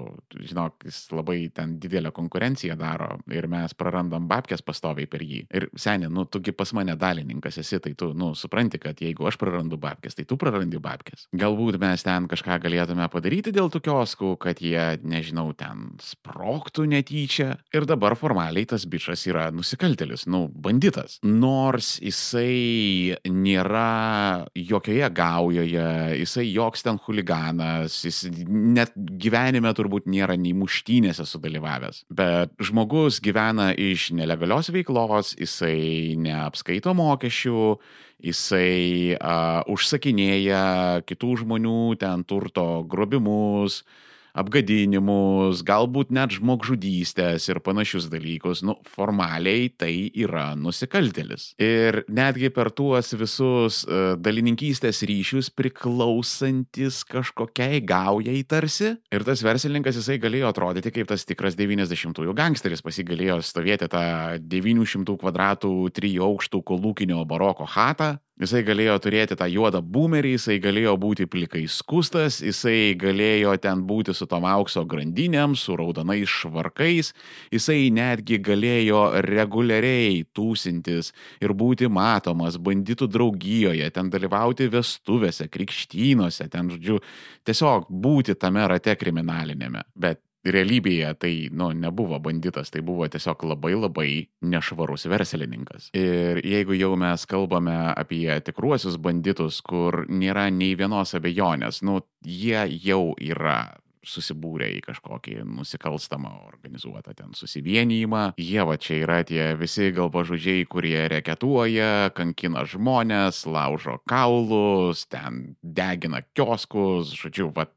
žinok, 0.48 0.86
jis 0.88 1.00
labai 1.14 1.38
ten 1.54 1.76
didelę 1.82 2.12
konkurenciją 2.14 2.76
daro 2.80 3.18
ir 3.32 3.48
mes 3.50 3.74
prarandam 3.76 4.28
babkės 4.30 4.64
pastoviai 4.64 5.08
per 5.10 5.24
jį. 5.24 5.44
Ir 5.54 5.68
seniai, 5.78 6.12
nu, 6.12 6.26
tugi 6.30 6.54
pas 6.56 6.72
mane 6.76 6.96
dalininkas 6.98 7.58
esi, 7.60 7.80
tai 7.82 7.94
tu, 7.98 8.12
nu, 8.16 8.32
supranti, 8.38 8.80
kad 8.82 9.00
jeigu 9.02 9.28
aš 9.28 9.38
prarandu 9.40 9.78
babkės, 9.80 10.16
tai 10.18 10.26
tu 10.28 10.38
prarandi 10.40 10.80
babkės. 10.82 11.26
Galbūt 11.36 11.78
mes 11.82 12.06
ten 12.06 12.28
kažką 12.30 12.58
galėtume 12.64 13.08
padaryti 13.12 13.52
dėl 13.54 13.70
tų 13.72 13.82
kioskų, 13.88 14.34
kad 14.42 14.62
jie, 14.64 14.86
nežinau, 15.04 15.50
ten 15.58 15.94
sproktų 16.02 16.86
netyčia. 16.94 17.50
Ir 17.74 17.88
dabar 17.90 18.16
formaliai 18.18 18.66
tas 18.70 18.86
bičias 18.88 19.26
yra 19.28 19.50
nusikaltelis, 19.54 20.28
nu, 20.30 20.46
banditas. 20.48 21.18
Nors 21.26 21.96
jisai 22.02 23.16
nėra 23.28 24.46
jokioje 24.56 25.10
gaujoje, 25.14 25.88
jisai 26.22 26.46
joks 26.48 26.84
ten 26.86 27.00
huliganas 27.04 27.23
huliganas, 27.24 28.04
jis 28.04 28.28
net 28.46 28.92
gyvenime 28.94 29.72
turbūt 29.74 30.06
nėra 30.06 30.36
nei 30.36 30.52
muštynėse 30.54 31.24
sudalyvavęs. 31.26 32.04
Bet 32.10 32.52
žmogus 32.60 33.20
gyvena 33.20 33.72
iš 33.74 34.12
nelegalios 34.12 34.70
veiklos, 34.70 35.34
jisai 35.38 36.16
neapskaito 36.16 36.94
mokesčių, 36.94 37.78
jisai 38.24 39.16
uh, 39.16 39.62
užsakinėja 39.68 41.04
kitų 41.06 41.44
žmonių 41.44 41.96
ten 42.00 42.24
turto 42.24 42.84
grobimus, 42.88 43.82
uh, 43.82 44.04
apgadinimus, 44.34 45.62
galbūt 45.66 46.10
net 46.14 46.34
žmogžudystės 46.36 47.46
ir 47.50 47.60
panašius 47.64 48.08
dalykus, 48.12 48.64
nu, 48.66 48.76
formaliai 48.90 49.68
tai 49.70 49.92
yra 50.10 50.52
nusikaltelis. 50.58 51.52
Ir 51.62 52.02
netgi 52.10 52.50
per 52.54 52.72
tuos 52.74 53.14
visus 53.18 53.82
uh, 53.86 54.14
dalininkystės 54.18 55.04
ryšius 55.06 55.52
priklausantis 55.54 57.02
kažkokiai 57.08 57.82
gaujai 57.86 58.40
tarsi. 58.48 58.94
Ir 59.14 59.26
tas 59.26 59.44
verslininkas 59.46 60.00
jisai 60.00 60.18
galėjo 60.22 60.50
atrodyti 60.50 60.92
kaip 60.94 61.10
tas 61.10 61.26
tikras 61.28 61.58
90-ųjų 61.58 62.34
gangsteris, 62.36 62.82
pasigalėjo 62.84 63.38
stovėti 63.46 63.88
tą 63.92 64.04
900 64.42 65.18
kvadratų, 65.22 65.72
3 65.94 66.14
aukštų 66.26 66.62
kolūkinio 66.66 67.22
baroko 67.28 67.68
hatą, 67.70 68.16
Jisai 68.34 68.64
galėjo 68.66 68.96
turėti 68.98 69.36
tą 69.38 69.46
juodą 69.46 69.78
boomerį, 69.78 70.32
jisai 70.34 70.56
galėjo 70.58 70.96
būti 70.98 71.28
plikai 71.30 71.68
skustas, 71.70 72.40
jisai 72.42 72.96
galėjo 72.98 73.52
ten 73.62 73.84
būti 73.86 74.10
su 74.10 74.26
tom 74.26 74.42
aukso 74.50 74.82
grandinėm, 74.90 75.54
su 75.54 75.76
raudonais 75.78 76.32
švarkais, 76.32 77.12
jisai 77.54 77.92
netgi 77.94 78.40
galėjo 78.42 79.04
reguliariai 79.28 80.24
tūsintis 80.34 81.12
ir 81.46 81.54
būti 81.54 81.86
matomas 81.86 82.58
banditų 82.58 83.06
draugijoje, 83.14 83.86
ten 83.94 84.10
dalyvauti 84.10 84.66
vestuvėse, 84.72 85.46
krikštynuose, 85.54 86.50
ten, 86.50 86.74
žodžiu, 86.74 86.98
tiesiog 87.46 87.86
būti 87.86 88.34
tame 88.34 88.66
rate 88.66 88.98
kriminalinėme. 88.98 89.86
Bet 89.94 90.24
realybėje 90.44 91.12
tai, 91.20 91.32
nu, 91.52 91.70
nebuvo 91.76 92.18
banditas, 92.22 92.72
tai 92.72 92.82
buvo 92.84 93.08
tiesiog 93.10 93.46
labai 93.48 93.74
labai 93.76 94.08
nešvarus 94.44 95.08
verslininkas. 95.10 95.90
Ir 95.96 96.42
jeigu 96.44 96.76
jau 96.78 96.94
mes 97.00 97.24
kalbame 97.30 97.76
apie 97.94 98.28
tikruosius 98.44 98.98
banditus, 99.00 99.62
kur 99.64 100.04
nėra 100.08 100.50
nei 100.52 100.74
vienos 100.78 101.16
abejonės, 101.16 101.82
nu, 101.86 102.02
jie 102.24 102.66
jau 102.84 103.14
yra 103.20 103.62
susibūrę 104.04 104.68
į 104.76 104.80
kažkokį 104.84 105.38
nusikalstamą 105.48 106.32
organizuotą 106.50 107.14
ten 107.16 107.34
susivienijimą. 107.36 108.34
Jie 108.40 108.64
va 108.68 108.76
čia 108.80 108.98
yra 109.02 109.20
tie 109.26 109.52
visi 109.58 109.90
galvažudžiai, 109.96 110.66
kurie 110.70 111.06
reketuoja, 111.12 112.10
kankina 112.16 112.66
žmonės, 112.68 113.44
laužo 113.48 113.98
kaulus, 114.10 115.06
ten 115.08 115.56
degina 115.62 116.20
kioskus, 116.34 117.14
žodžiu, 117.16 117.50
va 117.56 117.68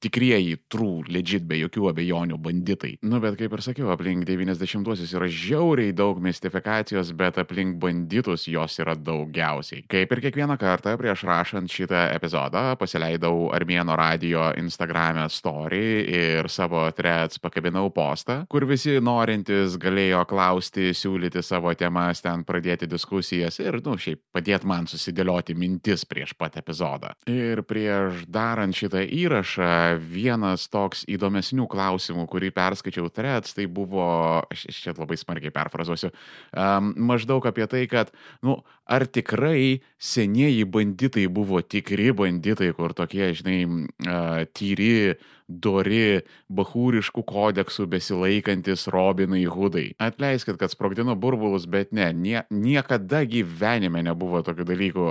tikrieji 0.00 0.56
true, 0.72 1.04
legit, 1.12 1.44
be 1.48 1.58
jokių 1.60 1.90
abejonių 1.92 2.38
banditai. 2.40 2.94
Nu, 3.06 3.20
bet 3.22 3.36
kaip 3.40 3.54
ir 3.56 3.62
sakiau, 3.64 3.90
aplink 3.92 4.26
90-uosius 4.28 5.12
yra 5.16 5.28
žiauriai 5.30 5.94
daug 5.96 6.20
mistifikacijos, 6.22 7.12
bet 7.16 7.38
aplink 7.42 7.78
banditus 7.82 8.46
jos 8.50 8.78
yra 8.82 8.96
daugiausiai. 8.96 9.84
Kaip 9.90 10.14
ir 10.14 10.22
kiekvieną 10.26 10.56
kartą 10.60 10.96
prieš 11.00 11.24
rašant 11.28 11.70
šitą 11.72 12.06
epizodą 12.14 12.64
pasileidau 12.80 13.50
Armėno 13.56 13.96
radio 13.98 14.50
Instagram'e 14.60 15.26
story 15.32 16.04
ir 16.08 16.48
savo 16.52 16.86
threads 16.96 17.40
pakabinau 17.42 17.90
postą, 17.94 18.40
kur 18.50 18.66
visi 18.68 18.96
norintys 19.04 19.76
galėjo 19.80 20.24
klausti, 20.30 20.90
siūlyti 20.96 21.42
savo 21.44 21.72
temas, 21.78 22.22
ten 22.24 22.44
pradėti 22.48 22.88
diskusijas 22.90 23.60
ir, 23.62 23.80
nu, 23.84 23.96
šiaip 24.00 24.22
padėti 24.34 24.68
man 24.70 24.88
susidėlioti 24.90 25.56
mintis 25.58 26.06
prieš 26.08 26.34
pat 26.38 26.58
epizodą. 26.60 27.12
Ir 27.30 27.62
prieš 27.68 28.24
darant 28.30 28.76
šitą 28.76 29.02
įrašą 29.04 29.70
vienas 29.98 30.66
toks 30.70 31.02
įdomesnių 31.10 31.66
klausimų, 31.70 32.26
kurį 32.30 32.52
perskaičiau 32.56 33.10
threads, 33.12 33.54
tai 33.56 33.66
buvo, 33.70 34.04
aš 34.50 34.66
čia 34.74 34.94
labai 34.96 35.18
smarkiai 35.20 35.54
perfrazuosiu, 35.54 36.12
um, 36.54 36.92
maždaug 37.10 37.46
apie 37.50 37.66
tai, 37.70 37.84
kad, 37.90 38.12
nu, 38.46 38.60
ar 38.90 39.06
tikrai 39.06 39.80
senieji 39.98 40.66
banditai 40.68 41.26
buvo 41.32 41.62
tikri 41.62 42.10
banditai, 42.16 42.72
kur 42.76 42.94
tokie, 42.96 43.32
žinai, 43.38 43.60
uh, 44.06 44.42
tyri, 44.56 45.16
dori, 45.50 46.22
bahūriškų 46.46 47.24
kodeksų 47.26 47.86
besilaikantis 47.90 48.86
Robinai 48.94 49.42
Hudai. 49.50 49.90
Atleiskit, 49.98 50.56
kad 50.60 50.70
sprogdino 50.72 51.16
burbulus, 51.18 51.66
bet 51.70 51.90
ne, 51.96 52.12
nie, 52.14 52.40
niekada 52.54 53.24
gyvenime 53.28 54.04
nebuvo 54.06 54.44
tokių 54.46 54.66
dalykų. 54.70 55.06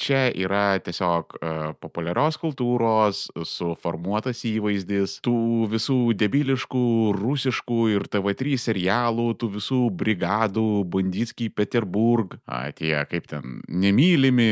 Čia 0.00 0.24
yra 0.32 0.80
tiesiog 0.82 1.36
populiarios 1.82 2.40
kultūros, 2.40 3.26
suformuotas 3.48 4.42
įvaizdis, 4.48 5.18
tų 5.24 5.68
visų 5.72 5.98
debiliškų, 6.18 6.84
rusiškų 7.18 7.80
ir 7.92 8.08
TV3 8.12 8.56
serialų, 8.64 9.28
tų 9.40 9.52
visų 9.58 9.82
brigadų, 10.00 10.66
Banditskiai, 10.92 11.52
Peterburg, 11.52 12.38
tie 12.78 12.94
kaip 13.10 13.28
ten 13.30 13.60
nemylimi, 13.68 14.50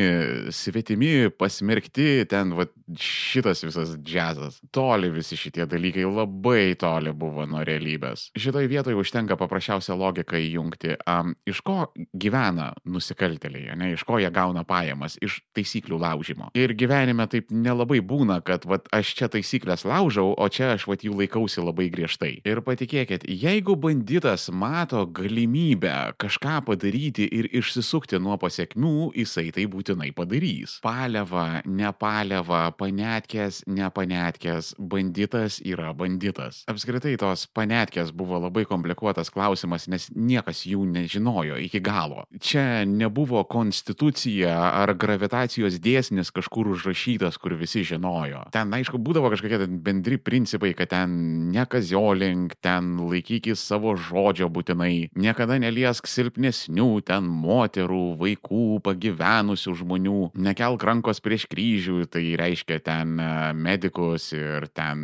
svetimi, 0.55 1.31
pasmerkti, 1.33 2.26
ten 2.31 2.55
va, 2.59 2.68
šitas 3.00 3.64
visas 3.64 3.96
džiazas. 4.03 4.61
Toli 4.74 5.11
visi 5.14 5.30
visi 5.31 5.38
šitie 5.45 5.66
dalykai 5.66 6.05
labai 6.05 6.75
toli 6.79 7.12
buvo 7.14 7.47
nuo 7.47 7.62
realybės. 7.64 8.31
Šitoje 8.38 8.69
vietoje 8.71 8.97
užtenka 8.99 9.37
paprasčiausią 9.38 9.95
logiką 9.99 10.38
įjungti. 10.38 10.97
Um, 11.07 11.35
iš 11.47 11.61
ko 11.62 11.90
gyvena 12.14 12.73
nusikaltėliai, 12.85 13.77
ne? 13.79 13.93
iš 13.95 14.05
ko 14.05 14.19
jie 14.19 14.31
gauna 14.31 14.64
pajamas? 14.64 15.19
Iš 15.23 15.40
taisyklių 15.55 16.01
laužimo. 16.01 16.51
Ir 16.59 16.75
gyvenime 16.75 17.27
taip 17.31 17.51
nelabai 17.51 18.01
būna, 18.03 18.40
kad 18.43 18.66
vat, 18.66 18.88
aš 18.93 19.14
čia 19.19 19.31
taisyklės 19.31 19.87
laužau, 19.87 20.33
o 20.35 20.49
čia 20.49 20.75
aš 20.75 20.88
vat, 20.90 21.05
jų 21.07 21.14
laikausi 21.23 21.62
labai 21.62 21.90
griežtai. 21.93 22.40
Ir 22.45 22.62
patikėkit, 22.66 23.29
jeigu 23.29 23.77
banditas 23.79 24.49
mato 24.51 25.05
galimybę 25.07 26.16
kažką 26.21 26.61
padaryti 26.66 27.29
ir 27.31 27.51
išsisukti 27.55 28.19
nuo 28.19 28.38
pasiekmių, 28.40 29.12
jisai 29.21 29.51
tai 29.55 29.69
būtinai 29.71 30.11
padarys. 30.16 30.79
Paliava, 30.85 31.62
nepaliava, 31.66 32.66
panetkės, 32.81 33.62
nepanetkės, 33.71 34.75
banditas 34.79 35.20
banditas 35.21 35.61
yra 35.65 35.93
banditas. 35.93 36.65
Apskritai 36.71 37.17
tos 37.21 37.47
panetkės 37.53 38.13
buvo 38.17 38.39
labai 38.41 38.65
komplikuotas 38.65 39.31
klausimas, 39.31 39.87
nes 39.89 40.09
niekas 40.15 40.65
jų 40.65 40.87
nežinojo 40.89 41.59
iki 41.61 41.81
galo. 41.81 42.25
Čia 42.41 42.85
nebuvo 42.87 43.45
konstitucija 43.45 44.55
ar 44.81 44.95
gravitacijos 44.95 45.79
dėsnis 45.81 46.33
kažkur 46.33 46.73
užrašytas, 46.73 47.37
kur 47.39 47.55
visi 47.55 47.85
žinojo. 47.85 48.47
Ten, 48.53 48.73
aišku, 48.73 48.99
būdavo 48.99 49.31
kažkokie 49.31 49.69
bendri 49.69 50.17
principai, 50.17 50.73
kad 50.75 50.91
ten 50.95 51.51
nekaziolink, 51.53 52.57
ten 52.63 52.97
laikykis 53.11 53.61
savo 53.61 53.97
žodžio 53.97 54.49
būtinai, 54.49 55.11
niekada 55.15 55.59
neliesk 55.61 56.09
silpnesnių, 56.09 57.03
ten 57.05 57.29
moterų, 57.29 58.17
vaikų, 58.21 58.81
pagyvenusių 58.87 59.77
žmonių, 59.83 60.19
nekelk 60.35 60.85
rankos 60.85 61.21
prieš 61.21 61.47
kryžių, 61.51 62.07
tai 62.11 62.25
reiškia 62.41 62.81
ten 62.85 63.19
e, 63.21 63.31
medikus 63.55 64.31
ir 64.37 64.71
ten 64.75 65.00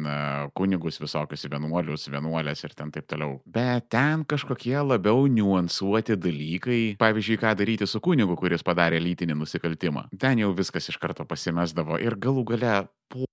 kunigus 0.56 1.00
visokius 1.00 1.46
vienuolius, 1.50 2.08
vienuolės 2.12 2.64
ir 2.66 2.74
ten 2.76 2.92
taip 2.94 3.08
toliau. 3.10 3.38
Bet 3.46 3.88
ten 3.94 4.24
kažkokie 4.28 4.76
labiau 4.82 5.26
niuansuoti 5.30 6.18
dalykai. 6.20 6.80
Pavyzdžiui, 7.00 7.40
ką 7.42 7.54
daryti 7.58 7.88
su 7.88 8.02
kunigu, 8.04 8.36
kuris 8.38 8.64
padarė 8.66 9.00
lytinį 9.02 9.38
nusikaltimą. 9.40 10.08
Ten 10.20 10.42
jau 10.42 10.52
viskas 10.56 10.90
iš 10.92 11.00
karto 11.02 11.26
pasimesdavo 11.28 12.00
ir 12.02 12.18
galų 12.20 12.46
gale 12.52 12.74
po, 13.12 13.24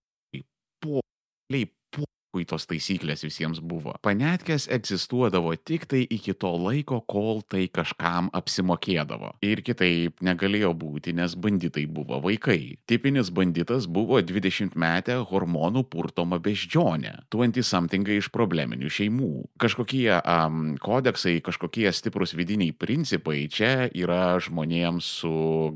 po, 0.82 1.02
po, 1.50 1.74
paskui 2.34 2.46
tos 2.50 2.66
taisyklės 2.66 3.24
visiems 3.24 3.60
buvo. 3.62 3.94
Panetkės 4.02 4.68
egzistuodavo 4.68 5.54
tik 5.56 5.86
tai 5.86 6.02
iki 6.10 6.34
to 6.34 6.50
laiko, 6.58 7.02
kol 7.06 7.44
tai 7.46 7.68
kažkam 7.70 8.32
apsimokėdavo. 8.34 9.38
Ir 9.44 9.62
kitaip 9.62 10.18
negalėjo 10.22 10.74
būti, 10.74 11.14
nes 11.14 11.36
banditai 11.36 11.86
buvo 11.86 12.20
vaikai. 12.24 12.80
Tipinis 12.88 13.30
banditas 13.30 13.86
buvo 13.86 14.20
20 14.22 14.76
metę 14.76 15.20
hormonų 15.30 15.84
purtoma 15.86 16.40
beždžionė, 16.40 17.28
20-somethingai 17.30 18.18
iš 18.18 18.32
probleminių 18.34 18.90
šeimų. 18.90 19.32
Kažkokie 19.62 20.10
um, 20.18 20.76
kodeksai, 20.82 21.40
kažkokie 21.46 21.92
stiprus 21.94 22.34
vidiniai 22.34 22.74
principai 22.74 23.46
čia 23.48 23.90
yra 23.94 24.40
žmonėms 24.42 25.06
su 25.22 25.36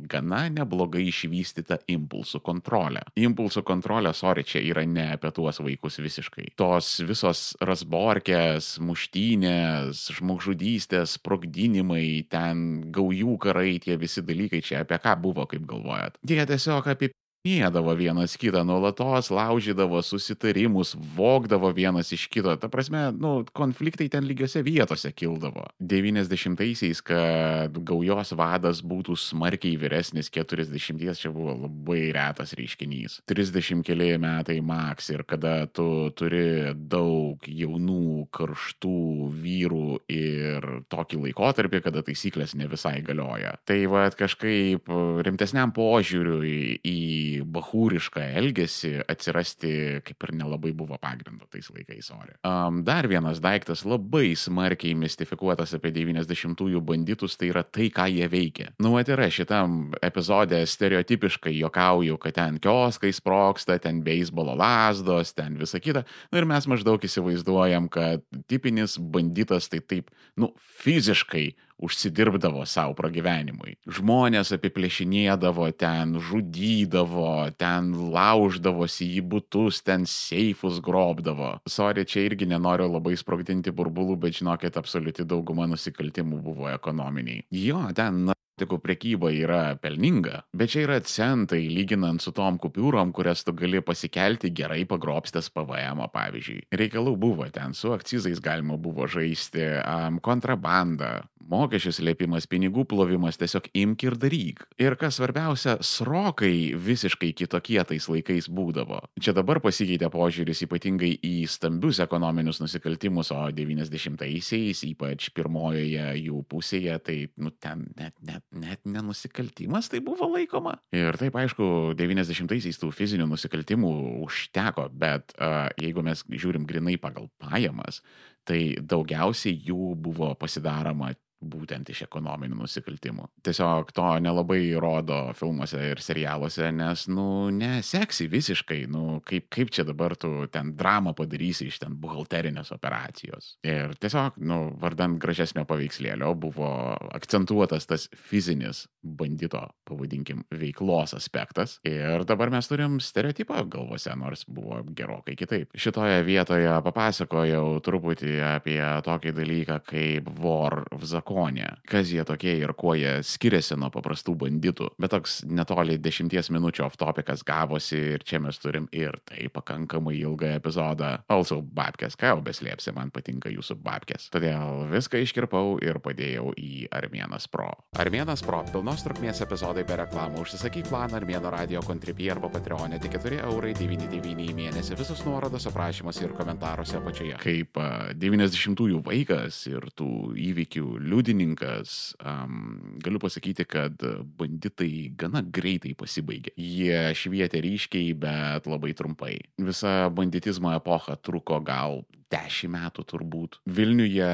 gana 0.10 0.48
neblogai 0.50 1.06
išvystyta 1.12 1.84
impulsų 1.86 2.41
kontrolė. 2.41 3.06
Impulsų 3.20 3.62
kontrolė, 3.67 4.15
sorry, 4.17 4.46
čia 4.48 4.63
yra 4.65 4.88
ne 4.89 5.12
apie 5.13 5.32
tuos 5.36 5.62
vaikus 5.62 6.02
visiškai 6.02 6.46
tos 6.55 6.89
visos 7.07 7.41
rasborkės, 7.63 8.77
muštynės, 8.83 10.07
žmogžudystės, 10.17 11.17
sprogdinimai, 11.19 12.23
ten 12.31 12.65
gaujų 12.95 13.38
karai, 13.43 13.77
tie 13.83 13.97
visi 13.99 14.23
dalykai 14.25 14.63
čia 14.63 14.83
apie 14.86 14.99
ką 15.03 15.17
buvo, 15.21 15.47
kaip 15.49 15.67
galvojat. 15.69 16.19
Jie 16.27 16.43
tiesiog 16.47 16.88
apie 16.93 17.12
Mėdavo 17.45 17.93
vienas 17.95 18.36
kitą 18.39 18.63
nuolatos, 18.67 19.30
laužydavo 19.32 20.02
susitarimus, 20.04 20.95
vogdavo 21.15 21.69
vienas 21.76 22.12
iš 22.15 22.26
kito. 22.32 22.52
Ta 22.60 22.69
prasme, 22.71 23.12
nu, 23.15 23.45
konfliktai 23.56 24.10
ten 24.12 24.26
lygiose 24.28 24.63
vietose 24.65 25.12
kildavo. 25.15 25.67
90-aisiais, 25.80 27.02
kad 27.06 27.78
gaujos 27.88 28.34
vadas 28.38 28.82
būtų 28.84 29.15
smarkiai 29.21 29.78
vyresnis 29.80 30.32
40, 30.34 31.06
čia 31.17 31.32
buvo 31.32 31.56
labai 31.67 32.10
retas 32.15 32.56
reiškinys. 32.58 33.21
30 33.30 33.86
keli 33.88 34.10
metai 34.21 34.58
maks 34.65 35.12
ir 35.13 35.23
kada 35.28 35.69
tu 35.71 36.10
turi 36.17 36.73
daug 36.76 37.47
jaunų, 37.47 38.28
karštų 38.34 39.30
vyrų 39.45 40.02
ir 40.12 40.67
tokį 40.91 41.21
laikotarpį, 41.28 41.84
kada 41.86 42.04
taisyklės 42.08 42.58
ne 42.60 42.67
visai 42.71 42.97
galioja. 43.06 43.56
Tai 43.67 43.80
va 43.93 44.08
kažkaip 44.12 44.89
rimtesniam 45.23 45.71
požiūriui 45.76 46.82
į 46.82 46.97
bahūrišką 47.43 48.23
elgesį 48.39 48.91
atsirasti 49.09 49.71
kaip 50.05 50.25
ir 50.27 50.33
nelabai 50.39 50.73
buvo 50.77 50.97
pagrindo 51.01 51.47
tais 51.51 51.69
laikais 51.73 52.09
ore. 52.15 52.37
Um, 52.47 52.81
dar 52.87 53.07
vienas 53.09 53.41
daiktas 53.43 53.83
labai 53.87 54.33
smarkiai 54.37 54.95
mistifikuotas 54.97 55.75
apie 55.77 55.91
90-ųjų 55.95 56.81
banditus, 56.87 57.37
tai 57.39 57.51
yra 57.51 57.63
tai, 57.63 57.89
ką 57.93 58.07
jie 58.13 58.27
veikia. 58.31 58.71
Nu, 58.83 58.93
mat 58.95 59.11
yra 59.13 59.29
šitam 59.33 59.93
epizode 60.05 60.59
stereotipiškai 60.67 61.55
jokauju, 61.57 62.17
kad 62.23 62.37
ten 62.37 62.59
kioskai 62.63 63.13
sproksta, 63.15 63.79
ten 63.83 64.01
beisbolo 64.05 64.55
lasdos, 64.57 65.33
ten 65.37 65.57
visa 65.59 65.81
kita. 65.83 66.05
Nu, 66.31 66.41
ir 66.41 66.49
mes 66.49 66.69
maždaug 66.69 67.03
įsivaizduojam, 67.07 67.89
kad 67.93 68.25
tipinis 68.49 68.97
banditas 68.99 69.69
tai 69.71 69.81
taip, 69.83 70.11
nu, 70.39 70.53
fiziškai 70.83 71.49
užsidirbdavo 71.83 72.65
savo 72.65 72.95
pragyvenimui. 72.97 73.77
Žmonės 73.97 74.53
apiplėšinėdavo 74.57 75.69
ten, 75.77 76.15
žudydavo, 76.29 77.49
ten 77.59 77.91
lauždavosi 78.13 79.09
į 79.19 79.25
būtus, 79.33 79.83
ten 79.85 80.07
seifus 80.09 80.81
grobdavo. 80.83 81.57
Sorry, 81.69 82.07
čia 82.09 82.25
irgi 82.27 82.49
nenoriu 82.49 82.89
labai 82.91 83.17
sprogdinti 83.19 83.73
burbulų, 83.75 84.17
bet 84.25 84.39
žinokit, 84.41 84.79
absoliuti 84.79 85.27
dauguma 85.27 85.69
nusikaltimų 85.69 86.41
buvo 86.45 86.71
ekonominiai. 86.73 87.45
Jo, 87.53 87.85
ten 87.97 88.27
Tik 88.58 88.74
prekyba 88.82 89.30
yra 89.38 89.62
pelninga, 89.78 90.39
bet 90.58 90.72
čia 90.74 90.88
yra 90.88 90.98
centai 91.06 91.67
lyginant 91.70 92.24
su 92.24 92.32
tom 92.34 92.58
kupiūrom, 92.58 93.12
kurias 93.13 93.46
tu 93.46 93.54
gali 93.54 93.84
pasikelti 93.86 94.50
gerai 94.50 94.82
pagrobstęs 94.89 95.52
PVM, 95.54 96.02
pavyzdžiui. 96.13 96.63
Reikalų 96.82 97.13
buvo 97.22 97.46
ten, 97.54 97.78
su 97.78 97.93
akcizais 97.93 98.41
galima 98.41 98.80
buvo 98.82 99.06
žaisti, 99.06 99.62
um, 99.84 100.17
kontrabanda, 100.26 101.28
mokesčių 101.48 101.93
slėpimas, 101.96 102.48
pinigų 102.50 102.86
plovimas, 102.89 103.38
tiesiog 103.39 103.70
imk 103.78 104.06
ir 104.08 104.17
daryk. 104.20 104.63
Ir 104.82 104.98
kas 105.00 105.17
svarbiausia, 105.20 105.78
srokai 105.86 106.76
visiškai 106.76 107.32
kitokie 107.38 107.80
tais 107.88 108.08
laikais 108.12 108.50
būdavo. 108.52 109.00
Čia 109.22 109.34
dabar 109.38 109.62
pasikeitė 109.63 110.10
požiūris 110.13 110.65
ypatingai 110.67 111.13
į 111.26 111.36
stambius 111.52 112.02
ekonominius 112.04 112.62
nusikaltimus, 112.63 113.32
o 113.36 113.46
90-aisiais, 113.56 114.84
ypač 114.91 115.30
pirmojoje 115.36 116.10
jų 116.26 116.43
pusėje, 116.52 117.00
tai, 117.04 117.17
nu, 117.41 117.54
ten 117.63 117.88
net, 117.98 118.15
net, 118.26 118.43
net 118.55 118.81
nenusikaltimas 118.88 119.89
tai 119.91 119.99
buvo 120.03 120.29
laikoma. 120.31 120.77
Ir 120.95 121.17
taip, 121.19 121.36
aišku, 121.39 121.93
90-aisiais 121.99 122.79
tų 122.79 122.91
fizinių 122.95 123.27
nusikaltimų 123.31 123.91
užteko, 124.25 124.88
bet 124.95 125.36
uh, 125.36 125.67
jeigu 125.81 126.03
mes 126.05 126.23
žiūrim 126.31 126.67
grinai 126.69 126.95
pagal 127.01 127.29
pajamas, 127.41 128.01
tai 128.47 128.77
daugiausiai 128.79 129.57
jų 129.67 129.93
buvo 129.99 130.31
pasidaroma 130.39 131.13
būtent 131.41 131.89
iš 131.91 132.04
ekonominių 132.08 132.58
nusikaltimų. 132.63 133.28
Tiesiog 133.45 133.91
to 133.95 134.08
nelabai 134.23 134.62
rodo 134.82 135.19
filmuose 135.38 135.82
ir 135.91 136.02
serialuose, 136.04 136.71
nes, 136.76 137.06
nu, 137.12 137.50
neseksi 137.54 138.28
visiškai, 138.32 138.80
nu, 138.91 139.19
kaip, 139.28 139.47
kaip 139.54 139.71
čia 139.73 139.86
dabar 139.88 140.15
tu 140.19 140.47
ten 140.52 140.73
dramą 140.78 141.13
padarysi 141.17 141.69
iš 141.69 141.80
ten 141.84 141.97
buhalterinės 142.02 142.73
operacijos. 142.76 143.56
Ir 143.67 143.93
tiesiog, 144.02 144.39
nu, 144.41 144.60
vardant 144.82 145.19
gražesnio 145.21 145.65
paveikslėlio 145.69 146.34
buvo 146.39 146.69
akcentuotas 147.15 147.88
tas 147.89 148.08
fizinis 148.17 148.86
bandito, 149.08 149.62
pavadinkim, 149.88 150.43
veiklos 150.52 151.13
aspektas. 151.15 151.78
Ir 151.88 152.26
dabar 152.28 152.52
mes 152.54 152.67
turim 152.67 152.97
stereotipą 153.04 153.62
galvose, 153.71 154.12
nors 154.19 154.43
buvo 154.50 154.82
gerokai 154.97 155.38
kitaip. 155.39 155.71
Šitoje 155.78 156.19
vietoje 156.28 156.73
papasakojau 156.84 157.78
truputį 157.86 158.39
apie 158.56 158.82
tokį 159.06 159.34
dalyką 159.38 159.80
kaip 159.88 160.28
War 160.41 160.84
of 160.91 161.08
the 161.08 161.21
zakonė, 161.27 161.67
kas 161.87 162.09
jie 162.11 162.23
tokie 162.25 162.55
ir 162.57 162.73
kuo 162.73 162.95
jie 162.95 163.21
skiriasi 163.23 163.77
nuo 163.77 163.89
paprastų 163.91 164.35
banditų. 164.35 164.91
Bet 164.99 165.11
toks 165.11 165.43
netoli 165.45 165.97
dešimties 165.97 166.49
minučių 166.51 166.85
off-topikas 166.87 167.43
gavosi 167.43 167.97
ir 168.15 168.23
čia 168.23 168.39
mes 168.39 168.57
turim 168.57 168.87
ir 168.91 169.17
tai 169.25 169.47
pakankamai 169.49 170.15
ilgą 170.17 170.55
epizodą. 170.57 171.23
Also, 171.27 171.61
babkės, 171.61 172.15
ką 172.15 172.33
jau 172.33 172.41
beslėpsi, 172.41 172.93
man 172.95 173.11
patinka 173.11 173.49
jūsų 173.49 173.77
babkės. 173.83 174.29
Todėl 174.31 174.87
viską 174.91 175.21
iškirpau 175.23 175.77
ir 175.83 175.99
padėjau 175.99 176.53
į 176.57 176.87
Armėnas 176.91 177.47
Pro. 177.51 177.71
Armėnas 177.97 178.43
Pro- 178.45 178.63
pilnos 178.71 179.03
trukmės 179.03 179.41
epizodai 179.41 179.85
be 179.85 179.97
reklamų. 179.97 180.45
Užsisakyk 180.45 180.87
planą 180.89 181.19
Armėno 181.19 181.51
radio 181.51 181.81
kontribį 181.81 182.31
arba 182.31 182.49
Patreonė 182.49 183.01
tik 183.01 183.19
4 183.19 183.43
eurai 183.43 183.73
99 183.73 184.47
į 184.47 184.55
mėnesį. 184.55 184.97
Visus 184.97 185.25
nuorodos 185.25 185.67
aprašymuose 185.67 186.23
ir 186.23 186.33
komentaruose 186.37 186.97
apačioje. 186.97 187.37
Kaip 187.41 187.73
90-ųjų 188.17 189.03
vaikas 189.03 189.67
ir 189.67 189.89
tų 189.97 190.33
įvykių 190.37 190.85
liūdžių 191.01 191.16
liudininkas, 191.17 192.13
um, 192.21 192.97
galiu 193.01 193.19
pasakyti, 193.19 193.65
kad 193.65 194.03
banditai 194.38 195.10
gana 195.17 195.41
greitai 195.41 195.95
pasibaigė. 195.97 196.53
Jie 196.58 197.13
švietė 197.17 197.62
ryškiai, 197.65 198.13
bet 198.17 198.69
labai 198.69 198.93
trumpai. 198.97 199.34
Visa 199.58 200.12
banditizmo 200.13 200.75
epocha 200.77 201.17
truko 201.17 201.60
gal 201.65 202.03
dešimt 202.32 202.73
metų 202.75 203.06
turbūt. 203.08 203.60
Vilniuje 203.71 204.30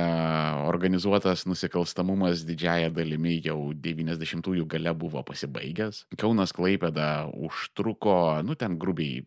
organizuotas 0.67 1.46
nusikalstamumas 1.50 2.43
didžiaja 2.48 2.91
dalimi 2.93 3.38
jau 3.46 3.72
90-ųjų 3.78 4.67
gale 4.69 4.96
buvo 4.98 5.24
pasibaigęs. 5.28 6.08
Kaunas 6.19 6.56
Klaipėda 6.56 7.30
užtruko, 7.32 8.41
nu 8.46 8.58
ten 8.60 8.80
grubiai 8.82 9.22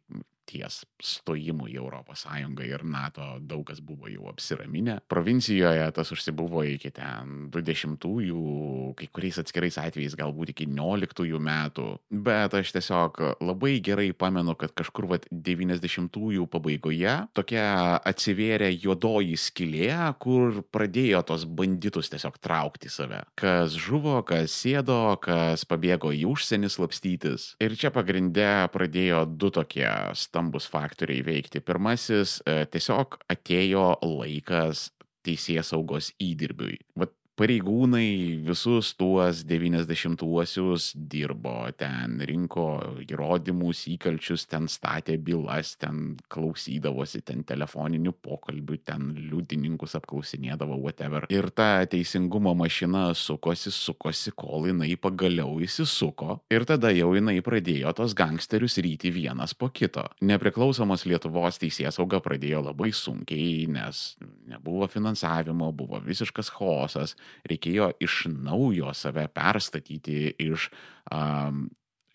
ties 0.47 0.85
stojimu 1.03 1.69
į 1.71 1.81
ES 1.87 2.25
ir 2.67 2.85
NATO 2.85 3.37
daug 3.41 3.65
kas 3.67 3.81
buvo 3.81 4.09
jau 4.11 4.29
apsiraminę. 4.31 5.01
Provincijoje 5.09 5.85
tas 5.95 6.13
užsibuvo 6.13 6.63
iki 6.67 6.91
ten 6.95 7.49
20-ųjų, 7.53 8.95
kai 8.99 9.09
kuriais 9.13 9.39
atskirais 9.43 9.79
atvejais 9.81 10.17
galbūt 10.19 10.55
iki 10.55 10.67
19-ųjų 10.67 11.41
metų, 11.43 11.87
bet 12.11 12.55
aš 12.57 12.73
tiesiog 12.77 13.21
labai 13.45 13.77
gerai 13.85 14.11
pamenu, 14.17 14.57
kad 14.59 14.75
kažkur 14.77 15.09
vat 15.11 15.27
90-ųjų 15.31 16.47
pabaigoje 16.51 17.17
tokia 17.37 17.67
atsivėrė 18.07 18.71
juodoji 18.75 19.37
skylė, 19.41 19.91
kur 20.23 20.63
pradėjo 20.75 21.23
tos 21.27 21.47
banditus 21.47 22.11
tiesiog 22.13 22.39
traukti 22.43 22.91
save. 22.93 23.23
Kas 23.39 23.77
žuvo, 23.81 24.19
kas 24.27 24.55
sėdo, 24.55 25.17
kas 25.23 25.67
pabėgo 25.69 26.13
į 26.15 26.27
užsienį 26.33 26.71
slapstytis. 26.73 27.49
Ir 27.63 27.77
čia 27.79 27.93
pagrindė 27.95 28.69
pradėjo 28.75 29.25
du 29.27 29.51
tokie 29.55 29.89
stambus 30.37 30.69
faktoriai 30.69 31.25
veikti. 31.25 31.63
Pirmasis 31.65 32.41
e, 32.45 32.67
tiesiog 32.69 33.17
atėjo 33.33 33.87
laikas 34.05 34.91
teisės 35.25 35.73
saugos 35.73 36.13
įdirbiui. 36.21 36.77
Vat 37.01 37.15
pareigūnai 37.37 38.41
visus 38.47 38.95
tuos 38.97 39.43
90-uosius 39.49 40.91
dirbo, 40.97 41.55
ten 41.77 42.17
rinko 42.25 42.67
įrodymus, 43.05 43.83
įkalčius, 43.93 44.47
ten 44.49 44.69
statė 44.73 45.19
bylas, 45.21 45.75
ten 45.81 46.17
klausydavosi, 46.33 47.21
ten 47.29 47.45
telefoninių 47.47 48.15
pokalbių, 48.25 48.79
ten 48.89 49.11
liudininkus 49.29 49.99
apklausinėdavo, 50.01 50.79
whatever. 50.81 51.29
Ir 51.33 51.51
ta 51.53 51.85
teisingumo 51.91 52.55
mašina 52.57 53.11
sukosi, 53.17 53.73
sukosi, 53.75 54.33
kol 54.37 54.71
jinai 54.71 54.95
pagaliau 55.01 55.59
įsisuko. 55.65 56.41
Ir 56.53 56.65
tada 56.69 56.93
jau 56.97 57.13
jinai 57.17 57.39
pradėjo 57.45 57.93
tos 58.01 58.17
gangsterius 58.17 58.79
ryti 58.85 59.13
vienas 59.13 59.53
po 59.55 59.69
kito. 59.69 60.07
Nepriklausomos 60.25 61.05
Lietuvos 61.09 61.61
teisės 61.61 62.01
sauga 62.01 62.23
pradėjo 62.25 62.65
labai 62.71 62.93
sunkiai, 62.97 63.67
nes 63.71 64.17
nebuvo 64.49 64.89
finansavimo, 64.91 65.69
buvo 65.77 66.01
visiškas 66.05 66.51
chaosas 66.57 67.17
reikėjo 67.49 67.93
iš 68.03 68.27
naujo 68.33 68.93
save 68.95 69.27
perstatyti 69.35 70.35
iš 70.47 70.71
um, 71.13 71.67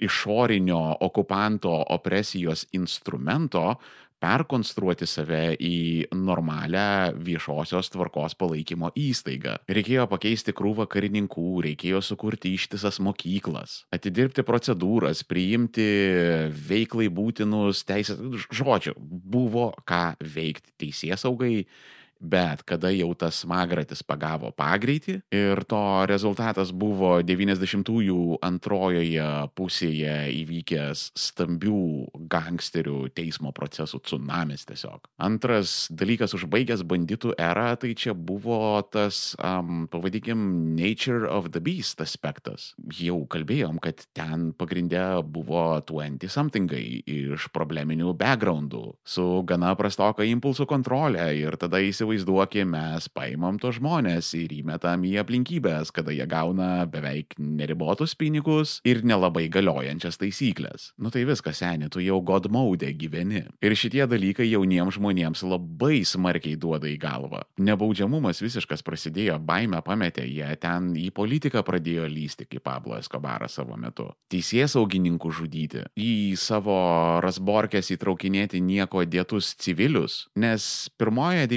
išorinio 0.01 0.97
okupanto 1.05 1.73
opresijos 1.93 2.65
instrumento, 2.73 3.75
perkonstruoti 4.21 5.07
save 5.09 5.55
į 5.57 5.77
normalią 6.13 7.13
viešosios 7.25 7.89
tvarkos 7.89 8.35
palaikymo 8.37 8.91
įstaigą. 8.97 9.55
Reikėjo 9.71 10.05
pakeisti 10.11 10.53
krūvą 10.57 10.85
karininkų, 10.91 11.45
reikėjo 11.65 12.03
sukurti 12.05 12.53
ištisas 12.57 13.01
mokyklas, 13.01 13.79
atidirbti 13.93 14.45
procedūras, 14.45 15.23
priimti 15.25 15.87
veiklai 16.69 17.09
būtinus 17.09 17.81
teisės, 17.89 18.21
žodžiu, 18.53 18.93
buvo 19.01 19.71
ką 19.89 20.11
veikti 20.21 20.77
teisės 20.85 21.25
saugai 21.25 21.65
Bet 22.21 22.61
kada 22.69 22.91
jau 22.93 23.09
tas 23.17 23.41
smagratis 23.41 24.03
pagavo 24.05 24.51
pagreitį 24.53 25.17
ir 25.33 25.63
to 25.65 25.81
rezultatas 26.09 26.69
buvo 26.69 27.15
90-ųjų 27.25 28.37
antrojoje 28.45 29.29
pusėje 29.57 30.15
įvykęs 30.37 31.07
stambių 31.17 31.81
gangsterių 32.31 33.09
teismo 33.17 33.49
procesų 33.57 34.03
tsunamis 34.05 34.67
tiesiog. 34.69 35.09
Antras 35.21 35.87
dalykas 35.89 36.35
užbaigęs 36.37 36.85
banditų 36.87 37.33
erą, 37.41 37.71
tai 37.81 37.95
čia 37.97 38.13
buvo 38.13 38.81
tas, 38.93 39.33
um, 39.41 39.87
pavadinkim, 39.91 40.75
nature 40.77 41.25
of 41.25 41.51
the 41.55 41.61
beast 41.63 42.01
aspektas. 42.05 42.71
Jau 43.01 43.23
kalbėjom, 43.31 43.81
kad 43.81 44.05
ten 44.17 44.51
pagrindė 44.57 45.23
buvo 45.25 45.81
20-somethingai 45.89 46.85
iš 47.09 47.49
probleminių 47.55 48.13
backgroundų 48.19 48.83
su 49.07 49.27
gana 49.49 49.73
prastoka 49.79 50.25
impulsų 50.27 50.67
kontrolė 50.69 51.31
ir 51.39 51.57
tada 51.61 51.81
įsivaizduokime, 52.11 52.71
mes 52.71 53.07
paimam 53.11 53.57
tos 53.59 53.77
žmonės 53.79 54.31
ir 54.37 54.51
įmetam 54.51 55.03
į 55.07 55.15
aplinkybės, 55.21 55.91
kada 55.93 56.11
jie 56.11 56.25
gauna 56.27 56.85
beveik 56.89 57.35
neribotus 57.39 58.15
pinigus 58.15 58.79
ir 58.87 59.03
nelabai 59.03 59.47
galiojančias 59.51 60.19
taisyklės. 60.19 60.91
Nu 60.97 61.11
tai 61.11 61.23
viskas, 61.25 61.61
seniai, 61.61 61.89
tu 61.91 62.01
jau 62.03 62.21
god 62.21 62.49
mode 62.51 62.89
gyveni. 62.97 63.45
Ir 63.61 63.75
šitie 63.75 64.03
dalykai 64.09 64.49
jauniems 64.49 64.97
žmonėms 64.97 65.43
labai 65.47 66.03
smarkiai 66.07 66.57
duoda 66.59 66.89
į 66.89 66.97
galvą. 67.01 67.43
Nebaudžiamumas 67.61 68.41
visiškas 68.43 68.83
prasidėjo, 68.83 69.39
baime 69.39 69.81
pametė, 69.85 70.25
jie 70.27 70.49
ten 70.61 70.91
į 70.95 71.11
politiką 71.15 71.63
pradėjo 71.67 72.09
lysti, 72.11 72.47
kaip 72.49 72.65
Pablo 72.65 72.97
Escobaras 72.99 73.57
savo 73.59 73.77
metu. 73.79 74.09
Teisės 74.31 74.75
saugininkų 74.75 75.31
žudyti, 75.41 75.85
į 75.95 76.35
savo 76.39 76.77
rasborkės 77.23 77.91
įtraukinėti 77.95 78.61
nieko 78.63 79.03
dėtus 79.05 79.53
civilius, 79.61 80.25
nes 80.39 80.89
pirmoje 80.99 81.47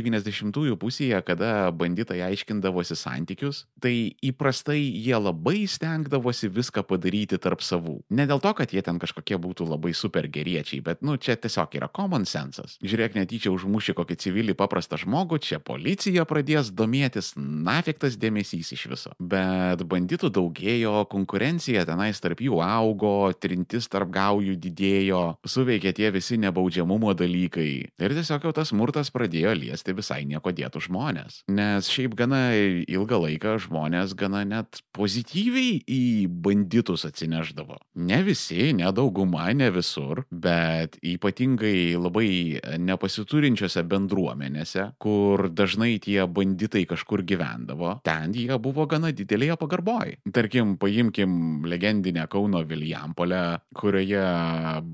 90-ųjų 0.44 0.76
pusėje, 0.80 1.20
kada 1.26 1.70
banditai 1.72 2.20
aiškindavosi 2.28 2.96
santykius, 2.96 3.64
tai 3.80 4.14
įprastai 4.24 4.80
jie 4.80 5.16
labai 5.16 5.64
stengdavosi 5.70 6.50
viską 6.52 6.84
padaryti 6.86 7.38
tarp 7.38 7.62
savų. 7.64 8.00
Ne 8.10 8.26
dėl 8.28 8.40
to, 8.40 8.52
kad 8.56 8.72
jie 8.72 8.82
ten 8.84 8.98
kažkokie 8.98 9.38
būtų 9.40 9.68
labai 9.70 9.94
super 9.94 10.28
geriečiai, 10.28 10.82
bet, 10.84 11.02
nu, 11.02 11.16
čia 11.16 11.36
tiesiog 11.36 11.74
yra 11.78 11.88
common 11.88 12.26
sensas. 12.28 12.78
Žiūrėk, 12.84 13.16
netyčia 13.18 13.52
užmuši 13.54 13.94
kokį 13.96 14.18
civilį 14.20 14.56
paprastą 14.58 14.98
žmogų, 15.00 15.40
čia 15.42 15.60
policija 15.62 16.26
pradės 16.28 16.72
domėtis, 16.74 17.34
nafiktas 17.36 18.18
dėmesys 18.20 18.74
iš 18.76 18.86
viso. 18.92 19.14
Bet 19.18 19.84
banditų 19.88 20.30
daugėjo, 20.34 21.04
konkurencija 21.12 21.84
tenais 21.88 22.20
tarp 22.22 22.42
jų 22.44 22.60
augo, 22.64 23.32
trintis 23.38 23.88
tarp 23.92 24.12
gaujų 24.14 24.56
didėjo, 24.60 25.24
suveikė 25.48 25.94
tie 25.96 26.10
visi 26.14 26.38
nebaudžiamumo 26.40 27.14
dalykai. 27.16 27.70
Ir 27.94 28.16
tiesiog 28.16 28.48
jau 28.48 28.54
tas 28.56 28.72
smurtas 28.72 29.12
pradėjo 29.14 29.54
liesti 29.56 29.94
visai 29.96 30.24
nieko 30.34 30.52
dėtų 30.54 30.82
žmonės. 30.88 31.42
Nes 31.54 31.88
šiaip 31.90 32.16
gana 32.18 32.50
ilgą 32.54 33.20
laiką 33.24 33.56
žmonės 33.64 34.14
gana 34.18 34.44
net 34.48 34.82
pozityviai 34.94 35.80
į 35.86 36.02
banditus 36.28 37.06
atsineždavo. 37.08 37.78
Ne 37.94 38.20
visi, 38.26 38.72
ne 38.76 38.90
dauguma, 38.94 39.48
ne 39.54 39.70
visur, 39.74 40.24
bet 40.30 40.98
ypatingai 41.04 41.94
labai 41.98 42.60
nepasiturinčiose 42.82 43.84
bendruomenėse, 43.88 44.90
kur 45.02 45.48
dažnai 45.50 45.96
tie 46.02 46.24
banditai 46.26 46.84
kažkur 46.90 47.24
gyvendavo, 47.26 47.98
ten 48.06 48.34
jie 48.34 48.58
buvo 48.62 48.86
gana 48.90 49.12
didelėje 49.14 49.58
pagarboje. 49.60 50.18
Tarkim, 50.34 50.76
paimkim 50.80 51.64
legendinę 51.68 52.26
Kauno 52.30 52.64
Viljampolę, 52.66 53.42
kurioje 53.76 54.24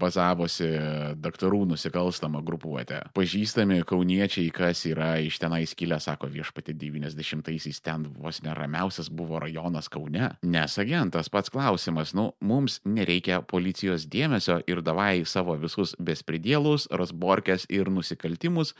bazavosi 0.00 0.70
daktarų 1.20 1.64
nusikalstama 1.72 2.42
grupuotė. 2.46 3.04
Pažįstami 3.16 3.82
kauniečiai, 3.88 4.50
kas 4.54 4.84
yra 4.90 5.14
iš 5.26 5.38
tenais 5.42 5.74
kilę, 5.78 5.98
sako 6.00 6.30
viešpati 6.32 6.74
90-aisiais 6.78 7.80
ten 7.84 8.06
vos 8.18 8.40
neramiausias 8.44 9.10
buvo 9.12 9.40
rajonas 9.42 9.90
Kaune. 9.92 10.32
Nes 10.42 10.78
agentas 10.78 11.30
pats 11.32 11.52
klausimas, 11.52 12.14
nu, 12.16 12.30
mums 12.40 12.80
nereikia 12.84 13.42
policijos 13.42 14.06
dėmesio 14.10 14.60
ir 14.70 14.82
davai 14.86 15.22
savo 15.26 15.56
visus 15.60 15.94
bespridėlus, 16.00 16.88
rasborkės 16.90 17.68
ir 17.70 17.90
nusikaltimus, 17.92 18.74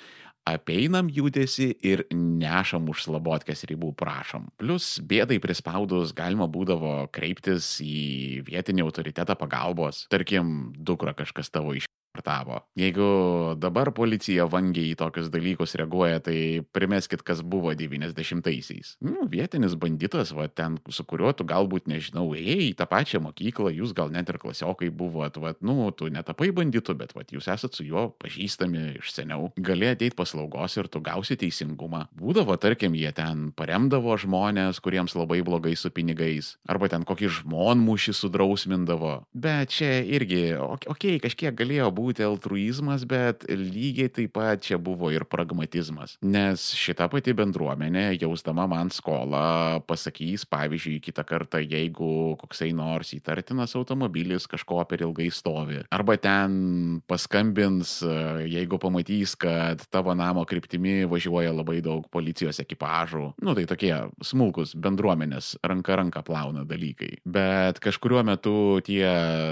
apeinam 0.48 1.11
judesi 1.12 1.70
ir 1.85 2.05
nešam 2.14 2.88
už 2.90 3.05
slabotkės 3.07 3.66
ribų 3.70 3.92
prašom. 3.98 4.48
Plus 4.61 4.98
bėdai 5.05 5.40
prispaudus 5.42 6.14
galima 6.16 6.48
būdavo 6.50 7.11
kreiptis 7.14 7.76
į 7.85 8.42
vietinį 8.48 8.87
autoritetą 8.87 9.37
pagalbos. 9.38 10.07
Tarkim, 10.12 10.72
dukra 10.76 11.14
kažkas 11.16 11.53
tavo 11.53 11.76
iš 11.76 11.87
Tavo. 12.24 12.61
Jeigu 12.78 13.56
dabar 13.61 13.90
policija 13.96 14.46
vangiai 14.50 14.92
į 14.92 14.98
tokius 15.00 15.30
dalykus 15.33 15.74
reaguoja, 15.78 16.20
tai 16.24 16.61
primeskit, 16.74 17.22
kas 17.26 17.42
buvo 17.42 17.72
90-aisiais. 17.76 18.96
Nu, 19.04 19.26
vietinis 19.30 19.76
banditas, 19.80 20.35
va 20.37 20.48
ten, 20.48 20.78
su 20.92 21.04
kuriuo 21.09 21.33
tu 21.37 21.46
galbūt, 21.48 21.88
nežinau, 21.90 22.26
ėjai 22.37 22.70
į 22.70 22.76
tą 22.78 22.87
pačią 22.90 23.22
mokyklą, 23.24 23.72
jūs 23.74 23.94
gal 23.96 24.12
net 24.12 24.30
ir 24.33 24.40
klasiokai 24.42 24.90
buvot, 24.92 25.40
va, 25.42 25.54
nu, 25.64 25.88
tu 25.96 26.11
netapai 26.12 26.50
banditu, 26.56 26.94
bet 26.98 27.14
va, 27.16 27.24
jūs 27.24 27.48
esat 27.52 27.76
su 27.76 27.87
juo 27.87 28.09
pažįstami 28.20 29.00
iš 29.00 29.14
seniau. 29.16 29.50
Gali 29.61 29.90
ateiti 29.90 30.18
paslaugos 30.18 30.76
ir 30.80 30.90
tu 30.92 31.02
gausi 31.04 31.38
teisingumą. 31.40 32.06
Būdavo, 32.16 32.56
tarkim, 32.61 32.96
jie 32.98 33.12
ten 33.16 33.50
paremdavo 33.56 34.16
žmonės, 34.20 34.83
kuriems 34.85 35.16
labai 35.18 35.40
blogai 35.46 35.76
su 35.78 35.92
pinigais, 35.94 36.54
arba 36.68 36.90
ten 36.92 37.06
kokį 37.09 37.30
žmonmušį 37.40 38.16
sudrausmindavo. 38.16 39.14
Bet 39.33 39.74
čia 39.74 40.00
irgi, 40.04 40.42
okei, 40.61 40.90
okay, 40.94 41.22
kažkiek 41.22 41.56
galėjo 41.56 41.90
būti 41.94 42.10
būti 42.11 42.27
altruizmas, 42.27 43.07
bet 43.07 43.46
lygiai 43.46 44.11
taip 44.11 44.35
pat 44.35 44.62
čia 44.66 44.79
buvo 44.83 45.11
ir 45.14 45.25
pragmatizmas. 45.31 46.16
Nes 46.23 46.73
šita 46.75 47.07
pati 47.11 47.35
bendruomenė, 47.37 48.11
jausdama 48.18 48.66
man 48.70 48.90
skolą, 48.90 49.81
pasakys, 49.87 50.44
pavyzdžiui, 50.51 50.99
kitą 51.05 51.25
kartą, 51.27 51.61
jeigu 51.62 52.37
koksai 52.40 52.73
nors 52.75 53.14
įtartinas 53.14 53.77
automobilis 53.79 54.49
kažko 54.51 54.83
per 54.90 55.05
ilgai 55.07 55.29
stovi. 55.35 55.85
Arba 55.94 56.16
ten 56.20 57.01
paskambins, 57.11 58.01
jeigu 58.46 58.81
pamatys, 58.83 59.37
kad 59.38 59.85
tavo 59.92 60.14
namo 60.18 60.44
kryptimi 60.49 61.05
važiuoja 61.11 61.55
labai 61.55 61.79
daug 61.85 62.09
policijos 62.11 62.61
ekipažų. 62.62 63.37
Nu, 63.44 63.55
tai 63.55 63.66
tokie 63.70 63.92
smulkus 64.27 64.75
bendruomenės 64.75 65.55
ranka 65.62 65.99
ranka 66.01 66.25
plauna 66.27 66.64
dalykai. 66.66 67.20
Bet 67.25 67.81
kažkuriuo 67.83 68.25
metu 68.27 68.57
tie 68.87 69.07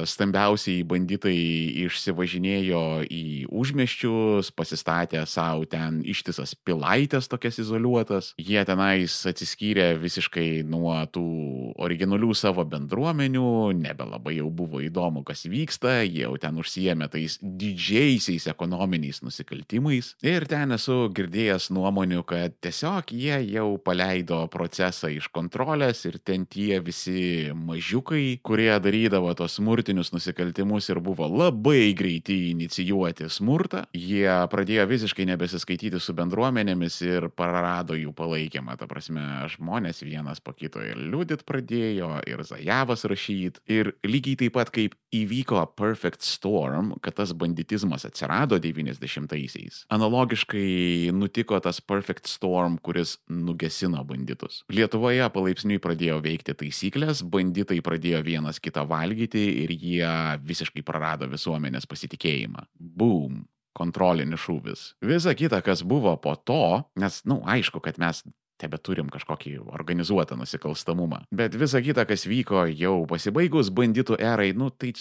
stambiausiai 0.08 0.82
banditai 0.88 1.36
išsivažinėjo 1.84 2.37
važinėjo 2.38 3.04
į 3.10 3.46
užmeščius, 3.50 4.52
pasistatė 4.54 5.26
savo 5.26 5.66
ten 5.66 6.02
ištisas 6.04 6.54
pilaitės 6.54 7.28
tokias 7.28 7.58
izoliuotas. 7.58 8.34
Jie 8.38 8.62
tenais 8.64 9.26
atsiskyrė 9.26 9.98
visiškai 9.98 10.64
nuo 10.64 10.94
tų 11.10 11.74
originalių 11.78 12.34
savo 12.34 12.64
bendruomenių, 12.64 13.72
nebelabai 13.74 14.38
jau 14.38 14.50
buvo 14.50 14.80
įdomu, 14.80 15.24
kas 15.24 15.46
vyksta, 15.46 16.04
jie 16.04 16.22
jau 16.22 16.36
ten 16.38 16.58
užsijėmė 16.58 17.08
tais 17.10 17.38
didžiaisiais 17.42 18.48
ekonominiais 18.48 19.22
nusikaltimais. 19.22 20.14
Ir 20.22 20.46
ten 20.46 20.72
esu 20.72 21.08
girdėjęs 21.14 21.70
nuomonių, 21.72 22.24
kad 22.28 22.54
tiesiog 22.60 23.12
jie 23.12 23.40
jau 23.54 23.78
paleido 23.78 24.46
procesą 24.48 25.10
iš 25.10 25.28
kontrolės 25.32 26.04
ir 26.06 26.18
ten 26.18 26.46
tie 26.46 26.80
visi 26.80 27.50
mažiukai, 27.54 28.38
kurie 28.42 28.72
darydavo 28.80 29.34
tos 29.38 29.58
smurtinius 29.58 30.12
nusikaltimus 30.12 30.88
ir 30.90 31.00
buvo 31.02 31.28
labai 31.28 31.94
greiti 32.28 32.50
inicijuoti 32.52 33.28
smurtą, 33.28 33.84
jie 33.94 34.28
pradėjo 34.50 34.86
visiškai 34.88 35.26
nebesiskaityti 35.28 36.00
su 36.00 36.12
bendruomenėmis 36.14 37.00
ir 37.06 37.28
prarado 37.30 37.96
jų 37.96 38.12
palaikymą. 38.12 38.76
Ta 38.78 38.86
prasme, 38.86 39.48
žmonės 39.48 40.02
vienas 40.04 40.40
po 40.40 40.52
kito 40.52 40.80
ir 40.80 40.96
liūdit 40.96 41.44
pradėjo, 41.48 42.20
ir 42.28 42.42
Zajavas 42.44 43.04
rašyt. 43.08 43.60
Ir 43.68 43.94
lygiai 44.04 44.36
taip 44.36 44.56
pat 44.58 44.70
kaip 44.70 44.94
įvyko 45.12 45.64
Perfect 45.76 46.22
Storm, 46.22 46.94
kad 47.00 47.16
tas 47.16 47.32
banditizmas 47.32 48.04
atsirado 48.04 48.58
90-aisiais. 48.60 49.86
Analogiškai 49.88 51.10
nutiko 51.12 51.58
tas 51.60 51.80
Perfect 51.80 52.28
Storm, 52.28 52.78
kuris 52.78 53.18
nugesino 53.28 54.04
banditus. 54.04 54.62
Lietuvoje 54.68 55.24
palaipsniui 55.32 55.80
pradėjo 55.80 56.20
veikti 56.24 56.56
taisyklės, 56.58 57.24
banditai 57.24 57.80
pradėjo 57.84 58.22
vienas 58.26 58.60
kitą 58.60 58.84
valgyti 58.88 59.46
ir 59.64 59.72
jie 59.72 60.12
visiškai 60.44 60.84
prarado 60.84 61.28
visuomenės 61.30 61.88
pasitikėjimą. 61.88 62.17
Boom 62.78 63.46
kontrolinis 63.78 64.42
šūvis. 64.42 64.82
Visa 65.06 65.34
kita, 65.38 65.62
kas 65.62 65.84
buvo 65.86 66.16
po 66.20 66.34
to, 66.34 66.82
nes, 66.98 67.22
na, 67.24 67.36
nu, 67.36 67.40
aišku, 67.46 67.82
kad 67.84 68.00
mes 68.02 68.24
tebe 68.58 68.80
turim 68.82 69.10
kažkokį 69.12 69.58
organizuotą 69.70 70.38
nusikalstamumą. 70.38 71.22
Bet 71.34 71.54
visa 71.58 71.78
kita, 71.84 72.02
kas 72.08 72.26
vyko 72.26 72.66
jau 72.72 73.04
pasibaigus 73.10 73.70
banditų 73.74 74.18
erai, 74.18 74.50
nu 74.58 74.72
tai 74.74 74.96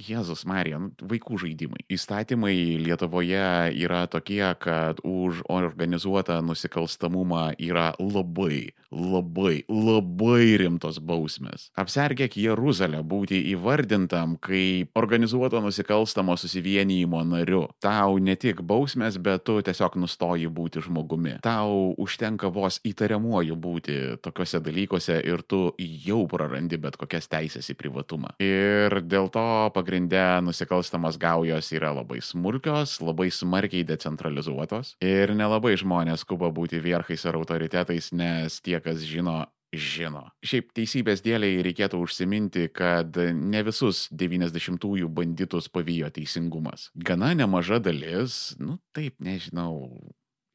Jėzus 0.00 0.46
Marija, 0.48 0.78
nu, 0.80 0.90
vaikų 1.10 1.38
žaidimai. 1.44 1.84
Įstatymai 1.92 2.54
Lietuvoje 2.80 3.72
yra 3.76 4.04
tokie, 4.10 4.42
kad 4.60 5.00
už 5.04 5.42
organizuotą 5.50 6.40
nusikalstamumą 6.44 7.50
yra 7.60 7.90
labai, 8.00 8.72
labai, 8.90 9.62
labai 9.68 10.56
rimtos 10.60 11.00
bausmės. 11.04 11.68
Apsergėk 11.78 12.38
Jeruzalę 12.40 13.02
būti 13.06 13.42
įvardintam 13.52 14.36
kaip 14.42 14.96
organizuoto 14.98 15.60
nusikalstamo 15.62 16.36
susivienijimo 16.40 17.22
nariu. 17.26 17.66
Tau 17.84 18.18
ne 18.18 18.36
tik 18.40 18.64
bausmės, 18.66 19.20
bet 19.20 19.44
tu 19.44 19.58
tiesiog 19.64 19.98
nustoji 20.00 20.48
būti 20.48 20.84
žmogumi. 20.86 21.36
Tau 21.44 21.92
užtenka 22.00 22.50
vos 22.52 22.80
įtariamuoju 22.88 23.58
būti 23.60 23.98
tokiuose 24.24 24.62
dalykuose 24.64 25.20
ir 25.28 25.44
tu 25.44 25.62
jau 25.78 26.24
prarandi 26.30 26.80
bet 26.80 26.96
kokias 27.00 27.28
teisės 27.30 27.68
į 27.72 27.76
privatumą. 27.78 28.34
Ir 28.42 29.00
dėl 29.04 29.30
to 29.32 29.46
pagrindė 29.90 30.22
nusikalstamas 30.46 31.16
gaujos 31.18 31.72
yra 31.74 31.90
labai 31.90 32.20
smulkios, 32.22 33.00
labai 33.02 33.26
smarkiai 33.34 33.82
decentralizuotos 33.82 34.94
ir 35.02 35.32
nelabai 35.34 35.74
žmonės 35.80 36.22
skuba 36.22 36.52
būti 36.54 36.78
vierchais 36.78 37.26
ar 37.26 37.34
autoritetais, 37.34 38.12
nes 38.14 38.60
tie, 38.62 38.78
kas 38.78 39.02
žino, 39.02 39.48
žino. 39.74 40.28
Šiaip 40.46 40.70
teisybės 40.78 41.24
dėliai 41.26 41.64
reikėtų 41.66 42.04
užsiminti, 42.04 42.68
kad 42.70 43.18
ne 43.18 43.64
visus 43.66 44.06
90-ųjų 44.14 45.10
banditus 45.10 45.66
pavijo 45.66 46.12
teisingumas. 46.14 46.92
Gana 46.94 47.34
nemaža 47.34 47.82
dalis, 47.82 48.54
nu 48.62 48.78
taip, 48.94 49.16
nežinau, 49.18 49.90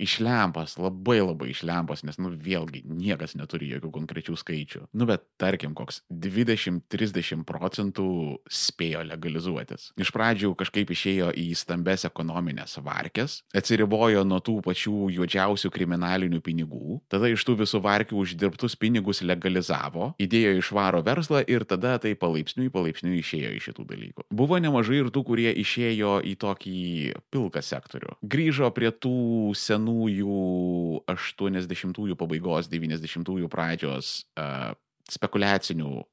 išlempas, 0.02 0.76
labai 0.82 1.22
labai 1.24 1.52
išlempas, 1.54 2.04
nes, 2.08 2.18
nu, 2.22 2.32
vėlgi, 2.32 2.84
niekas 2.86 3.36
neturi 3.40 3.70
jokių 3.76 3.92
konkrečių 3.96 4.36
skaičių. 4.40 4.82
Nu, 4.98 5.08
bet 5.10 5.24
tarkim, 5.42 5.76
koks 5.78 6.02
20-30 6.12 7.46
procentų 7.48 8.08
spėjo 8.52 9.04
legalizuotis. 9.08 9.92
Iš 10.00 10.12
pradžių 10.16 10.54
kažkaip 10.60 10.92
išėjo 10.92 11.32
į 11.40 11.48
stambes 11.58 12.06
ekonominės 12.08 12.78
varkės, 12.84 13.40
atsiribojo 13.56 14.26
nuo 14.28 14.42
tų 14.44 14.60
pačių 14.66 15.10
juodžiausių 15.16 15.72
kriminalinių 15.74 16.42
pinigų, 16.46 17.00
tada 17.12 17.32
iš 17.32 17.46
tų 17.48 17.60
visų 17.64 17.82
varkių 17.86 18.20
uždirbtus 18.24 18.78
pinigus 18.80 19.24
legalizavo, 19.26 20.14
įdėjo 20.22 20.56
į 20.60 20.66
švaro 20.66 21.02
verslą 21.06 21.44
ir 21.48 21.68
tada 21.70 21.96
tai 22.04 22.16
palaipsniui, 22.20 22.72
palaipsniui 22.74 23.22
išėjo 23.22 23.54
iš 23.56 23.70
šitų 23.72 23.88
dalykų. 23.90 24.28
Buvo 24.36 24.60
nemažai 24.62 25.00
ir 25.02 25.12
tų, 25.14 25.24
kurie 25.28 25.52
išėjo 25.64 26.20
į 26.26 26.36
tokį 26.42 26.82
pilką 27.34 27.64
sektorių. 27.66 28.18
Grįžo 28.36 28.70
prie 28.76 28.92
tų 28.92 29.54
senų 29.58 29.85
senųjų 29.86 31.06
80-ųjų 31.08 32.16
pabaigos, 32.18 32.70
90-ųjų 32.72 33.50
pradžios 33.50 34.26
uh, 34.38 34.74
spekuliacinių, 35.10 36.04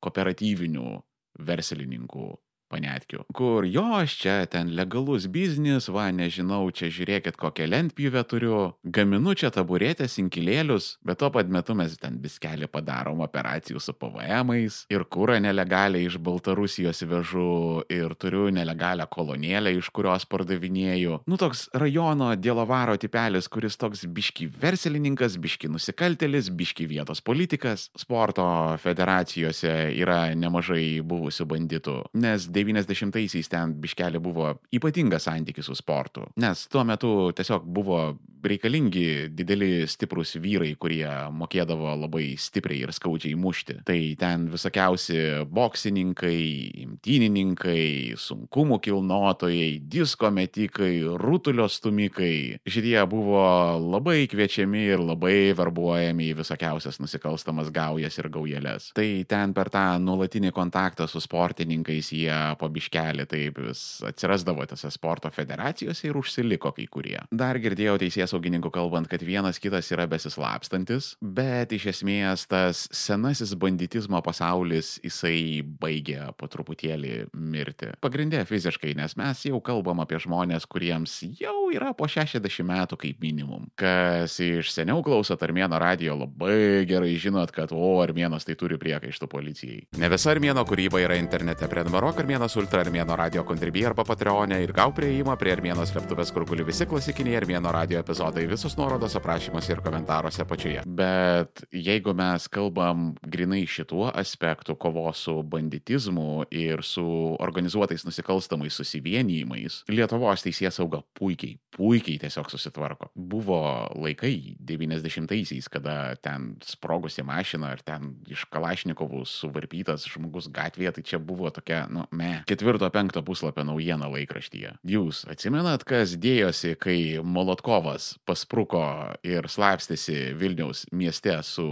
kooperatyvinių 0.00 1.02
verslininkų 1.38 2.28
panetkių. 2.70 3.24
Kur 3.36 3.66
jos 3.68 4.14
čia 4.20 4.40
ten 4.50 4.72
legalus 4.76 5.28
biznis, 5.32 5.88
va, 5.92 6.08
nežinau, 6.14 6.62
čia 6.74 6.90
žiūrėkit 6.92 7.38
kokią 7.40 7.68
lentpjūvę 7.72 8.24
turiu, 8.28 8.58
gaminu 8.84 9.34
čia 9.38 9.50
taburėtės, 9.54 10.18
inkilėlius, 10.22 10.96
bet 11.06 11.20
tuo 11.22 11.30
pat 11.34 11.50
metu 11.52 11.76
mes 11.78 11.96
ten 12.00 12.18
biskelį 12.22 12.68
padarom 12.72 13.22
operacijų 13.24 13.82
su 13.82 13.94
PVM-ais 13.96 14.80
ir 14.92 15.04
kūrą 15.08 15.38
nelegaliai 15.44 16.08
iš 16.08 16.18
Baltarusijos 16.22 17.02
vežu 17.08 17.82
ir 17.92 18.14
turiu 18.20 18.48
nelegalią 18.54 19.08
kolonėlę, 19.10 19.74
iš 19.78 19.90
kurios 19.94 20.26
pardavinėju. 20.28 21.22
Nu 21.28 21.38
toks 21.40 21.66
rajono 21.76 22.30
dėlavaro 22.36 22.96
tipelis, 23.00 23.48
kuris 23.52 23.78
toks 23.80 24.04
biški 24.06 24.48
verslininkas, 24.60 25.38
biški 25.40 25.70
nusikaltelis, 25.72 26.50
biški 26.54 26.88
vietos 26.90 27.22
politikas. 27.24 27.88
Sporto 27.98 28.46
federacijose 28.82 29.74
yra 29.96 30.20
nemažai 30.38 31.00
buvusių 31.04 31.48
banditų, 31.48 31.96
nes 32.18 32.48
90-aisiais 32.58 33.50
ten 33.52 33.74
biškelė 33.82 34.20
buvo 34.22 34.52
ypatingas 34.74 35.28
santykis 35.28 35.68
su 35.70 35.76
sportu, 35.78 36.26
nes 36.42 36.66
tuo 36.72 36.84
metu 36.88 37.12
tiesiog 37.36 37.66
buvo 37.66 38.02
reikalingi 38.44 39.28
dideli 39.34 39.86
stiprus 39.90 40.36
vyrai, 40.40 40.74
kurie 40.80 41.08
mokėdavo 41.34 41.94
labai 42.04 42.32
stipriai 42.40 42.84
ir 42.86 42.92
skaudžiai 42.94 43.36
mušti. 43.38 43.78
Tai 43.88 43.98
ten 44.20 44.46
visokiausi 44.52 45.18
boksininkai, 45.50 46.40
imtynininkai, 46.84 48.14
sunkumų 48.20 48.80
kilnotojai, 48.84 49.78
disko 49.90 50.30
metikai, 50.34 50.92
rutulio 51.20 51.68
stumikai. 51.70 52.58
Šitie 52.68 52.98
buvo 53.10 53.42
labai 53.82 54.26
kviečiami 54.30 54.84
ir 54.94 55.02
labai 55.02 55.52
verbuojami 55.58 56.30
į 56.32 56.38
visokiausias 56.42 57.00
nusikalstamas 57.02 57.72
gaujas 57.74 58.18
ir 58.20 58.30
gaujelės. 58.32 58.90
Tai 58.96 59.08
ten 59.28 59.54
per 59.56 59.72
tą 59.74 59.84
nuolatinį 60.02 60.52
kontaktą 60.56 61.08
su 61.10 61.22
sportininkais 61.24 62.12
jie 62.14 62.38
po 62.60 62.70
biškelį 62.72 63.26
taip 63.28 63.60
vis 63.68 63.84
atsirasdavo 64.06 64.66
tose 64.68 64.90
sporto 64.94 65.30
federacijose 65.34 66.08
ir 66.08 66.18
užsiliko 66.20 66.72
kai 66.76 66.86
kurie. 66.90 67.18
Dar 67.30 67.58
girdėjau 67.62 67.98
teisės 68.02 68.27
saugininkų 68.30 68.72
kalbant, 68.74 69.08
kad 69.10 69.22
vienas 69.24 69.60
kitas 69.62 69.90
yra 69.94 70.06
besislapstantis, 70.10 71.14
bet 71.20 71.72
iš 71.76 71.88
esmės 71.94 72.46
tas 72.50 72.86
senasis 72.94 73.54
banditizmo 73.58 74.20
pasaulis 74.24 74.96
jisai 75.04 75.62
baigė 75.62 76.30
po 76.38 76.48
truputėlį 76.50 77.28
mirti. 77.32 77.92
Pagrindė 78.04 78.44
fiziškai, 78.48 78.94
nes 78.98 79.16
mes 79.18 79.44
jau 79.48 79.60
kalbam 79.64 80.02
apie 80.04 80.20
žmonės, 80.22 80.66
kuriems 80.70 81.20
jau 81.40 81.68
yra 81.74 81.92
po 81.96 82.08
60 82.08 82.66
metų 82.68 82.98
kaip 83.00 83.22
minimum. 83.22 83.68
Kas 83.78 84.38
iš 84.44 84.72
seniau 84.74 85.02
klausot 85.06 85.42
Armėno 85.44 85.78
radio 85.80 86.16
labai 86.18 86.84
gerai 86.88 87.14
žinot, 87.20 87.52
kad 87.54 87.72
o, 87.74 87.98
Armėnas 88.02 88.46
tai 88.48 88.56
turi 88.58 88.78
priekaištų 88.80 89.28
policijai. 89.30 89.80
Ne 90.00 90.10
visa 90.12 90.32
Armėno 90.34 90.64
kūryba 90.68 91.02
yra 91.02 91.18
internete. 91.20 91.68
Prenumeruok 91.70 92.22
Armėnas 92.22 92.56
Ultra 92.60 92.84
Armėno 92.84 93.16
radio 93.18 93.44
kontribį 93.48 93.86
arba 93.90 94.06
Patreonė 94.08 94.60
ir 94.64 94.74
gau 94.76 94.92
prieimą 94.94 95.36
prie 95.40 95.54
Armėno 95.56 95.86
slėptuvės, 95.88 96.32
kur 96.34 96.46
guli 96.48 96.66
visi 96.66 96.86
klasikiniai 96.88 97.38
Armėno 97.40 97.72
radio 97.74 98.00
epizodai, 98.02 98.17
visus 98.48 98.76
nuorodos 98.76 99.14
aprašymuose 99.16 99.72
ir 99.72 99.80
komentaruose 99.80 100.42
apačioje. 100.42 100.82
Bet 100.86 101.62
jeigu 101.72 102.14
mes 102.14 102.48
kalbam 102.48 103.14
grinai 103.22 103.66
šituo 103.66 104.10
aspektu 104.14 104.74
kovos 104.74 105.18
su 105.18 105.42
banditizmu 105.42 106.44
ir 106.50 106.82
su 106.82 107.36
organizuotais 107.40 108.04
nusikalstamais 108.04 108.74
susivienijimais, 108.74 109.84
Lietuvos 109.88 110.42
teisės 110.42 110.78
sauga 110.78 111.02
puikiai, 111.18 111.58
puikiai 111.76 112.18
tiesiog 112.18 112.50
susitvarko. 112.50 113.10
Buvo 113.14 113.60
laikai 113.94 114.56
90-aisiais, 114.58 115.68
kada 115.70 116.16
ten 116.22 116.56
sprogusi 116.64 117.22
mašina 117.22 117.72
ar 117.76 117.82
ten 117.82 118.16
iš 118.28 118.46
Kalašnikovų 118.50 119.24
suvarpytas 119.28 120.08
žmogus 120.10 120.50
gatvėje, 120.50 120.96
tai 120.98 121.06
čia 121.12 121.22
buvo 121.22 121.50
tokia, 121.54 121.84
nu, 121.92 122.06
me, 122.10 122.42
ketvirto, 122.48 122.90
penkto 122.90 123.22
puslapio 123.22 123.66
naujiena 123.68 124.10
laikraštyje. 124.10 124.74
Jūs 124.88 125.24
atsimenat, 125.30 125.86
kas 125.88 126.16
dėjosi, 126.18 126.74
kai 126.80 126.98
Molotkovas 127.22 128.07
paspruko 128.28 128.82
ir 129.26 129.48
slapstėsi 129.50 130.34
Vilniaus 130.38 130.84
mieste 130.92 131.34
su 131.46 131.66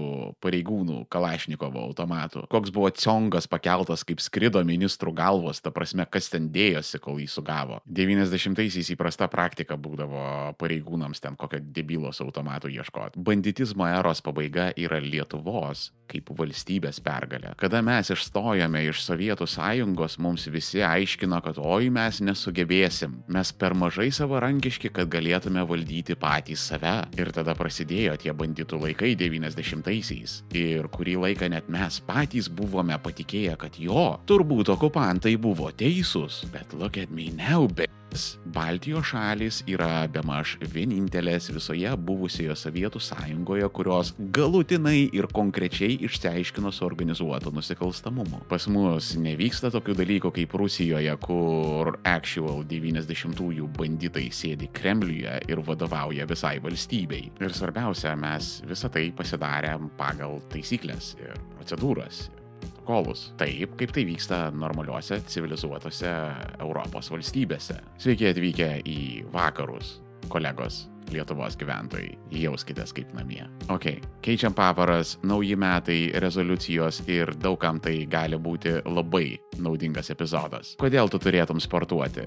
pareigūnų 0.44 1.04
Kalašnikovo 1.12 1.82
automatu? 1.88 2.44
Koks 2.52 2.72
buvo 2.74 2.90
ciongas 2.94 3.48
pakeltas, 3.50 4.04
kaip 4.06 4.22
skrido 4.24 4.62
ministrų 4.66 5.14
galvos, 5.16 5.62
ta 5.64 5.72
prasme, 5.74 6.06
kas 6.10 6.30
ten 6.32 6.50
dėjosi, 6.54 7.00
kol 7.02 7.20
jį 7.22 7.28
sugavo. 7.30 7.80
90-aisiais 7.86 8.92
įprasta 8.94 9.28
praktika 9.32 9.78
būdavo 9.80 10.54
pareigūnams 10.60 11.22
ten 11.22 11.36
kokio 11.38 11.60
debilos 11.60 12.22
automatų 12.24 12.72
ieškoti. 12.76 13.22
Banditizmo 13.26 13.88
eros 13.88 14.22
pabaiga 14.24 14.70
yra 14.76 15.00
Lietuvos 15.02 15.90
kaip 16.10 16.30
valstybės 16.38 17.00
pergalė. 17.04 17.52
Kada 17.60 17.82
mes 17.84 18.10
išstojome 18.14 18.84
iš 18.86 19.02
Sovietų 19.06 19.48
sąjungos, 19.50 20.18
mums 20.22 20.46
visi 20.52 20.82
aiškino, 20.86 21.40
kad 21.44 21.58
oi 21.58 21.90
mes 21.92 22.20
nesugebėsim, 22.24 23.20
mes 23.32 23.52
per 23.56 23.74
mažai 23.78 24.08
savarankiški, 24.14 24.92
kad 24.94 25.10
galėtume 25.12 25.64
valdyti 25.66 26.16
patys 26.26 26.66
save. 26.70 26.94
Ir 27.18 27.30
tada 27.34 27.54
prasidėjo 27.58 28.16
tie 28.20 28.34
banditų 28.36 28.80
laikai 28.82 29.14
90-aisiais. 29.18 30.40
Ir 30.58 30.90
kurį 30.92 31.18
laiką 31.26 31.50
net 31.54 31.70
mes 31.72 32.00
patys 32.06 32.50
buvome 32.50 32.98
patikėję, 33.02 33.54
kad 33.60 33.78
jo, 33.80 34.08
turbūt 34.28 34.74
okupantai 34.74 35.36
buvo 35.38 35.70
teisūs. 35.70 36.44
Bet 36.52 36.74
look 36.74 36.98
at 36.98 37.14
me 37.14 37.30
now, 37.30 37.68
be. 37.68 37.86
Baltijos 38.56 39.10
šalis 39.10 39.58
yra 39.68 40.06
bemaž 40.08 40.56
vienintelės 40.72 41.50
visoje 41.52 41.90
buvusioje 42.08 42.54
Sovietų 42.56 43.00
sąjungoje, 43.02 43.68
kurios 43.76 44.12
galutinai 44.36 45.10
ir 45.16 45.28
konkrečiai 45.34 45.98
išsiaiškino 46.06 46.72
su 46.72 46.86
organizuotu 46.86 47.52
nusikalstamumu. 47.54 48.40
Pas 48.48 48.68
mus 48.72 49.12
nevyksta 49.20 49.72
tokių 49.74 49.98
dalykų 50.00 50.32
kaip 50.38 50.56
Rusijoje, 50.56 51.16
kur 51.26 51.96
actual 52.06 52.64
90-ųjų 52.70 53.68
banditai 53.76 54.28
sėdi 54.32 54.70
Kremliuje 54.76 55.36
ir 55.50 55.62
vadovauja 55.66 56.28
visai 56.30 56.56
valstybei. 56.64 57.30
Ir 57.42 57.54
svarbiausia, 57.56 58.16
mes 58.16 58.56
visą 58.66 58.92
tai 58.92 59.10
pasidarėm 59.16 59.90
pagal 60.00 60.40
taisyklės 60.54 61.14
ir 61.20 61.36
procedūras 61.56 62.26
protokolus. 62.86 63.34
Taip, 63.36 63.76
kaip 63.76 63.92
tai 63.92 64.06
vyksta 64.06 64.50
normaliuose, 64.50 65.20
civilizuotose 65.26 66.10
Europos 66.60 67.10
valstybėse. 67.10 67.80
Sveiki 67.98 68.28
atvykę 68.30 68.82
į 68.86 69.00
vakarus, 69.32 70.00
kolegos. 70.28 70.86
Lietuvos 71.06 71.54
gyventojai. 71.54 72.16
Jauskitės 72.34 72.90
kaip 72.90 73.12
namie. 73.14 73.44
Ok, 73.70 74.00
keičiam 74.26 74.54
pavaras, 74.54 75.20
nauji 75.22 75.54
metai, 75.54 76.10
rezoliucijos 76.18 77.04
ir 77.06 77.30
daugam 77.38 77.78
tai 77.78 78.08
gali 78.10 78.34
būti 78.34 78.80
labai 78.82 79.38
naudingas 79.62 80.10
epizodas. 80.10 80.74
Kodėl 80.82 81.06
tu 81.06 81.22
turėtum 81.22 81.62
sportuoti? 81.62 82.26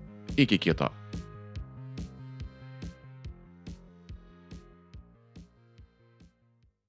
Iki 0.37 0.57
kito. 0.57 0.89